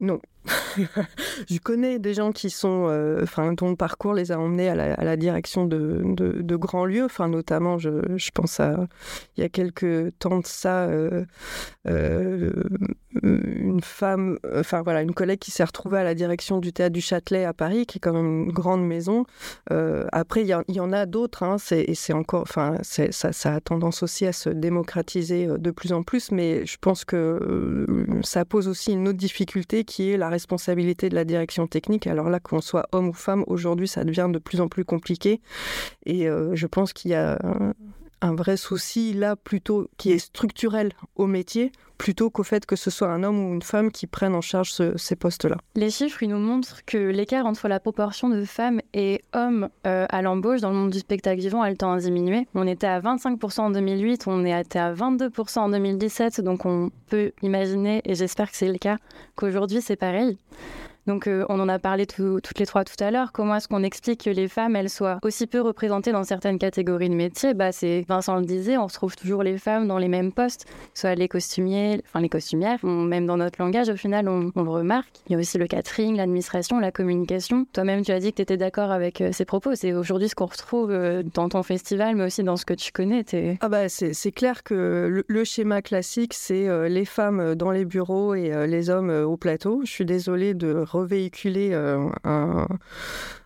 Non. 0.00 0.20
je 1.50 1.58
connais 1.58 1.98
des 1.98 2.14
gens 2.14 2.32
qui 2.32 2.50
sont, 2.50 2.86
euh, 2.88 3.20
enfin, 3.22 3.50
le 3.50 3.76
parcours 3.76 4.14
les 4.14 4.32
a 4.32 4.38
emmenés 4.38 4.68
à 4.68 4.74
la, 4.74 5.16
direction 5.16 5.66
de, 5.66 6.56
grands 6.56 6.84
lieux. 6.84 7.04
Enfin, 7.04 7.28
notamment, 7.28 7.78
je, 7.78 8.30
pense 8.32 8.60
à 8.60 8.86
il 9.36 9.42
y 9.42 9.44
a 9.44 9.48
quelques 9.48 10.16
temps 10.18 10.38
de 10.38 10.46
ça, 10.46 10.84
euh, 10.84 11.24
euh, 11.88 12.50
une 13.22 13.80
femme, 13.82 14.38
enfin 14.54 14.82
voilà, 14.82 15.02
une 15.02 15.12
collègue 15.12 15.38
qui 15.38 15.50
s'est 15.50 15.64
retrouvée 15.64 15.98
à 15.98 16.04
la 16.04 16.14
direction 16.14 16.58
du 16.58 16.72
théâtre 16.72 16.92
du 16.92 17.00
Châtelet 17.00 17.44
à 17.44 17.52
Paris, 17.52 17.86
qui 17.86 17.98
est 17.98 18.00
quand 18.00 18.12
même 18.12 18.44
une 18.44 18.52
grande 18.52 18.86
maison. 18.86 19.24
après, 20.12 20.42
il 20.42 20.48
y, 20.48 20.80
en 20.80 20.92
a 20.92 21.06
d'autres, 21.06 21.42
hein, 21.42 21.56
et 21.70 21.94
c'est 21.94 22.12
encore, 22.12 22.42
enfin, 22.42 22.78
ça, 22.82 23.54
a 23.54 23.60
tendance 23.60 24.02
aussi 24.02 24.26
à 24.26 24.32
se 24.32 24.48
démocratiser 24.48 25.46
de 25.46 25.70
plus 25.70 25.92
en 25.92 26.02
plus, 26.02 26.30
mais 26.32 26.64
je 26.66 26.76
pense 26.80 27.04
que 27.04 27.86
ça 28.22 28.44
pose 28.44 28.68
aussi 28.68 28.92
une 28.92 29.08
autre 29.08 29.18
difficulté 29.18 29.84
qui 29.84 30.10
est 30.10 30.16
la 30.16 30.29
responsabilité 30.30 31.08
de 31.08 31.14
la 31.14 31.24
direction 31.24 31.66
technique. 31.66 32.06
Alors 32.06 32.30
là, 32.30 32.40
qu'on 32.40 32.60
soit 32.60 32.88
homme 32.92 33.08
ou 33.08 33.12
femme, 33.12 33.44
aujourd'hui, 33.46 33.88
ça 33.88 34.04
devient 34.04 34.28
de 34.32 34.38
plus 34.38 34.60
en 34.60 34.68
plus 34.68 34.84
compliqué. 34.84 35.40
Et 36.06 36.28
euh, 36.28 36.54
je 36.54 36.66
pense 36.66 36.92
qu'il 36.92 37.10
y 37.10 37.14
a 37.14 37.38
un, 38.20 38.34
vrai 38.34 38.56
souci 38.56 39.12
là, 39.12 39.36
plutôt 39.36 39.88
qui 39.96 40.12
est 40.12 40.18
structurel 40.18 40.92
au 41.16 41.26
métier, 41.26 41.72
plutôt 41.98 42.30
qu'au 42.30 42.42
fait 42.42 42.64
que 42.64 42.76
ce 42.76 42.90
soit 42.90 43.08
un 43.08 43.22
homme 43.22 43.38
ou 43.38 43.52
une 43.52 43.62
femme 43.62 43.90
qui 43.90 44.06
prennent 44.06 44.34
en 44.34 44.40
charge 44.40 44.72
ces 44.96 45.16
postes-là. 45.16 45.58
Les 45.74 45.90
chiffres, 45.90 46.22
ils 46.22 46.30
nous 46.30 46.38
montrent 46.38 46.84
que 46.86 46.96
l'écart 46.96 47.44
entre 47.44 47.68
la 47.68 47.78
proportion 47.78 48.30
de 48.30 48.44
femmes 48.44 48.80
et 48.94 49.22
hommes 49.34 49.68
euh, 49.86 50.06
à 50.08 50.22
l'embauche 50.22 50.62
dans 50.62 50.70
le 50.70 50.76
monde 50.76 50.90
du 50.90 50.98
spectacle 50.98 51.40
vivant 51.40 51.60
a 51.60 51.68
le 51.68 51.76
temps 51.76 51.92
à 51.92 51.98
diminuer. 51.98 52.46
On 52.54 52.66
était 52.66 52.86
à 52.86 53.00
25% 53.00 53.60
en 53.60 53.70
2008, 53.70 54.24
on 54.26 54.44
est 54.44 54.76
à 54.76 54.92
22% 54.94 55.58
en 55.58 55.68
2017, 55.68 56.40
donc 56.40 56.64
on 56.64 56.90
peut 57.08 57.32
imaginer, 57.42 58.00
et 58.04 58.14
j'espère 58.14 58.50
que 58.50 58.56
c'est 58.56 58.72
le 58.72 58.78
cas, 58.78 58.96
qu'aujourd'hui 59.36 59.82
c'est 59.82 59.96
pareil. 59.96 60.38
Donc 61.06 61.26
euh, 61.26 61.44
on 61.48 61.58
en 61.60 61.68
a 61.68 61.78
parlé 61.78 62.06
toutes 62.06 62.58
les 62.58 62.66
trois 62.66 62.84
tout 62.84 63.02
à 63.02 63.10
l'heure. 63.10 63.32
Comment 63.32 63.56
est-ce 63.56 63.68
qu'on 63.68 63.82
explique 63.82 64.24
que 64.24 64.30
les 64.30 64.48
femmes, 64.48 64.76
elles 64.76 64.90
soient 64.90 65.18
aussi 65.22 65.46
peu 65.46 65.60
représentées 65.60 66.12
dans 66.12 66.24
certaines 66.24 66.58
catégories 66.58 67.08
de 67.08 67.14
métiers? 67.14 67.54
Bah 67.54 67.72
c'est 67.72 68.04
Vincent 68.08 68.36
le 68.36 68.44
disait, 68.44 68.76
on 68.76 68.86
retrouve 68.86 69.16
toujours 69.16 69.42
les 69.42 69.58
femmes 69.58 69.88
dans 69.88 69.98
les 69.98 70.08
mêmes 70.08 70.32
postes, 70.32 70.66
soit 70.94 71.14
les 71.14 71.28
costumiers, 71.28 72.02
enfin 72.06 72.20
les 72.20 72.28
costumières. 72.28 72.84
même 72.84 73.26
dans 73.26 73.36
notre 73.36 73.60
langage, 73.60 73.88
au 73.88 73.96
final, 73.96 74.28
on, 74.28 74.52
le 74.54 74.70
remarque. 74.70 75.10
Il 75.28 75.32
y 75.32 75.36
a 75.36 75.38
aussi 75.38 75.58
le 75.58 75.66
catering, 75.66 76.16
l'administration, 76.16 76.78
la 76.78 76.92
communication. 76.92 77.66
Toi-même, 77.72 78.02
tu 78.02 78.12
as 78.12 78.20
dit 78.20 78.30
que 78.30 78.36
tu 78.36 78.42
étais 78.42 78.56
d'accord 78.56 78.90
avec 78.90 79.20
euh, 79.20 79.32
ces 79.32 79.44
propos. 79.44 79.74
C'est 79.74 79.92
aujourd'hui 79.92 80.28
ce 80.28 80.34
qu'on 80.34 80.46
retrouve 80.46 80.90
euh, 80.90 81.22
dans 81.34 81.48
ton 81.48 81.62
festival, 81.62 82.16
mais 82.16 82.24
aussi 82.24 82.42
dans 82.42 82.56
ce 82.56 82.64
que 82.64 82.74
tu 82.74 82.92
connais. 82.92 83.24
Ah 83.60 83.68
bah 83.68 83.88
c'est 83.88 84.32
clair 84.32 84.62
que 84.62 85.24
le, 85.26 85.44
schéma 85.44 85.82
classique, 85.82 86.34
c'est 86.34 86.68
les 86.88 87.04
femmes 87.04 87.54
dans 87.54 87.70
les 87.70 87.84
bureaux 87.84 88.34
et 88.34 88.66
les 88.66 88.90
hommes 88.90 89.10
au 89.10 89.36
plateau. 89.36 89.82
Je 89.84 89.90
suis 89.90 90.04
désolée 90.04 90.54
de 90.54 90.84
revéhiculer 90.92 91.70
euh, 91.72 92.08
un, 92.24 92.66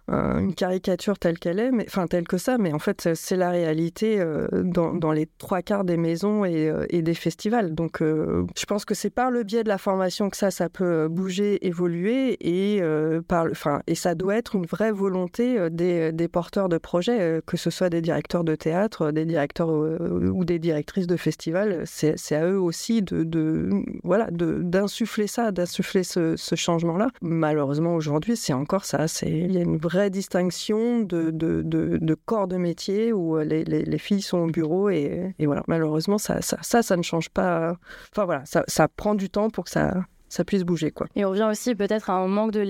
une 0.08 0.54
caricature 0.54 1.18
telle 1.18 1.38
qu'elle 1.38 1.58
est, 1.58 1.70
mais, 1.70 1.84
enfin 1.88 2.06
telle 2.06 2.28
que 2.28 2.36
ça, 2.36 2.58
mais 2.58 2.72
en 2.72 2.78
fait 2.78 3.14
c'est 3.14 3.36
la 3.36 3.50
réalité 3.50 4.20
euh, 4.20 4.46
dans, 4.52 4.92
dans, 4.92 5.12
les 5.12 5.28
trois 5.38 5.62
quarts 5.62 5.84
des 5.84 5.96
maisons 5.96 6.44
et, 6.44 6.68
euh, 6.68 6.86
des 6.90 7.14
festivals. 7.14 7.74
Donc 7.74 8.00
je 8.00 8.66
pense 8.66 8.84
que 8.84 8.94
c'est 8.94 9.10
par 9.10 9.30
le 9.30 9.42
biais 9.42 9.62
de 9.64 9.68
la 9.68 9.78
formation 9.78 10.30
que 10.30 10.36
ça, 10.36 10.50
ça 10.50 10.68
peut 10.68 11.08
bouger, 11.08 11.66
évoluer 11.66 12.36
et 12.40 12.82
par, 13.28 13.46
enfin 13.50 13.80
et 13.86 13.94
ça 13.94 14.14
doit 14.14 14.36
être 14.36 14.54
une 14.54 14.66
vraie 14.66 14.92
volonté 14.92 15.70
des, 15.70 16.12
des 16.12 16.28
porteurs 16.28 16.68
de 16.68 16.78
projets, 16.78 17.40
que 17.46 17.56
ce 17.56 17.70
soit 17.70 17.90
des 17.90 18.00
directeurs 18.00 18.44
de 18.44 18.54
théâtre, 18.54 19.10
des 19.10 19.24
directeurs 19.24 19.70
ou 19.70 20.44
des 20.44 20.58
directrices 20.58 21.06
de 21.06 21.16
festivals. 21.16 21.82
C'est 21.86 22.34
à 22.34 22.46
eux 22.46 22.60
aussi 22.60 23.02
de, 23.02 23.24
de 23.24 23.70
voilà 24.02 24.28
d'insuffler 24.30 25.26
ça, 25.26 25.50
d'insuffler 25.52 26.04
ce, 26.04 26.36
ce 26.36 26.54
changement-là. 26.54 27.08
Malheureusement 27.20 27.94
aujourd'hui 27.94 28.36
c'est 28.36 28.52
encore 28.52 28.84
ça, 28.84 29.08
c'est 29.08 29.30
il 29.30 29.52
y 29.52 29.58
a 29.58 29.62
une 29.62 29.76
vraie 29.76 29.93
vraie 29.94 30.10
distinction 30.10 31.00
de, 31.00 31.30
de, 31.30 31.62
de, 31.62 32.14
corps 32.14 32.48
de 32.48 32.56
métier 32.56 33.12
où 33.12 33.36
euh, 33.36 33.44
les, 33.44 33.64
les, 33.64 33.98
filles 33.98 34.22
sont 34.22 34.38
au 34.38 34.46
bureau 34.46 34.90
et, 34.90 35.34
et 35.38 35.46
voilà, 35.46 35.62
malheureusement, 35.68 36.18
ça 36.18 36.42
ça, 36.42 36.82
ça, 36.82 36.96
ne 36.96 37.02
change 37.02 37.30
pas. 37.30 37.76
Enfin 38.12 38.24
voilà, 38.24 38.44
ça, 38.44 38.64
ça 38.66 38.88
prend 38.88 39.14
du 39.14 39.30
temps 39.30 39.50
pour 39.50 39.64
que 39.64 39.70
ça, 39.70 39.94
ça 40.28 40.44
puisse 40.44 40.64
bouger. 40.64 40.90
Quoi. 40.90 41.06
Et 41.14 41.24
on 41.24 41.30
revient 41.30 41.48
aussi 41.48 41.74
peut-être 41.74 42.10
à 42.10 42.14
un 42.14 42.26
manque 42.26 42.50
de, 42.50 42.60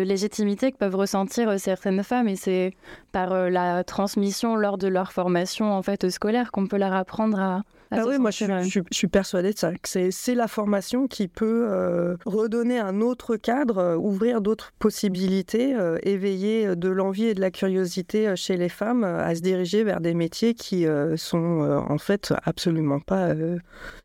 légitimité 0.00 0.70
que 0.70 0.76
peuvent 0.76 0.94
ressentir 0.94 1.48
euh, 1.48 1.58
certaines 1.58 2.02
femmes, 2.04 2.28
et 2.28 2.36
c'est 2.36 2.72
par 3.12 3.32
euh, 3.32 3.50
la 3.50 3.82
transmission 3.84 4.54
lors 4.56 4.78
de 4.78 4.88
leur 4.88 5.12
formation 5.12 5.72
en 5.72 5.82
fait 5.82 6.08
scolaire 6.08 6.52
qu'on 6.52 6.66
peut 6.66 6.78
leur 6.78 6.92
apprendre 6.92 7.40
à, 7.40 7.62
ah 7.96 8.04
oui, 8.06 8.18
moi 8.18 8.30
je, 8.30 8.80
suis 8.90 9.08
persuadée 9.08 9.52
de 9.52 9.58
ça, 9.58 9.72
que 9.72 10.10
c'est 10.10 10.34
la 10.34 10.48
formation 10.48 11.06
qui 11.06 11.28
peut 11.28 11.66
euh, 11.70 12.16
redonner 12.26 12.78
un 12.78 13.00
autre 13.00 13.36
cadre, 13.36 13.78
euh, 13.78 13.96
ouvrir 13.96 14.40
d'autres 14.40 14.72
possibilités, 14.78 15.74
euh, 15.74 15.98
éveiller 16.02 16.76
de 16.76 16.88
l'envie 16.88 17.26
et 17.26 17.34
de 17.34 17.40
la 17.40 17.50
curiosité 17.50 18.34
chez 18.36 18.56
les 18.56 18.68
femmes 18.68 19.04
à 19.04 19.34
se 19.34 19.40
diriger 19.40 19.84
vers 19.84 20.00
des 20.00 20.14
métiers 20.14 20.54
qui 20.54 20.86
sont 21.16 21.84
en 21.88 21.98
fait 21.98 22.34
absolument 22.44 23.00
pas 23.00 23.32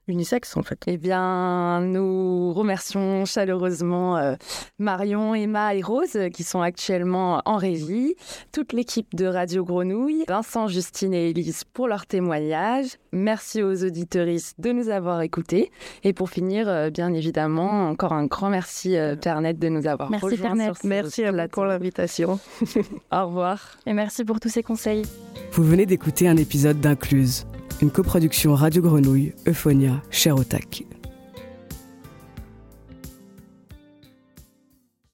unisexe 0.08 0.58
en 0.58 0.64
fait. 0.64 0.80
Eh 0.88 0.98
bien, 0.98 1.82
nous 1.82 2.54
remercions 2.54 3.26
chaleureusement 3.26 4.36
Marion, 4.78 5.36
Emma 5.36 5.76
et 5.76 5.82
Rose 5.82 6.18
qui 6.34 6.44
sont 6.44 6.62
actuellement 6.62 7.42
en 7.46 7.58
régie, 7.58 8.16
toute 8.52 8.74
l'équipe 8.74 9.14
de 9.16 9.26
Radio 9.26 9.64
Grenouille, 9.64 10.26
Vincent, 10.28 10.68
Justine 10.68 11.14
et 11.14 11.30
Elise 11.30 11.64
pour 11.74 11.88
leur 11.88 12.06
témoignage. 12.06 12.98
Merci 13.12 13.64
aux 13.64 13.74
auditeuristes 13.84 14.56
de 14.60 14.72
nous 14.72 14.90
avoir 14.90 15.22
écoutés. 15.22 15.72
Et 16.04 16.14
pour 16.14 16.30
finir, 16.30 16.68
euh, 16.68 16.90
bien 16.90 17.14
évidemment, 17.14 17.90
encore 17.90 18.14
un 18.14 18.26
grand 18.26 18.50
merci 18.50 18.98
euh, 18.98 19.16
Pernette 19.16 19.60
de 19.60 19.70
nous 19.70 19.88
avoir 19.88 20.10
merci 20.10 20.26
rejoints. 20.26 20.74
merci 20.84 21.24
à 21.24 21.48
pour 21.48 21.66
l'invitation. 21.66 22.40
Au 23.12 23.28
revoir. 23.28 23.78
Et 23.86 23.94
merci 23.94 24.24
pour 24.24 24.40
tous 24.40 24.50
ces 24.50 24.64
conseils. 24.64 25.04
Vous 25.52 25.64
venez 25.64 25.86
d'écouter 25.86 26.28
un 26.28 26.38
épisode 26.38 26.80
d'Incluse, 26.80 27.46
une 27.82 27.92
coproduction 27.92 28.54
Radio 28.54 28.82
Grenouille, 28.82 29.34
Euphonia, 29.48 30.02
Cher 30.10 30.36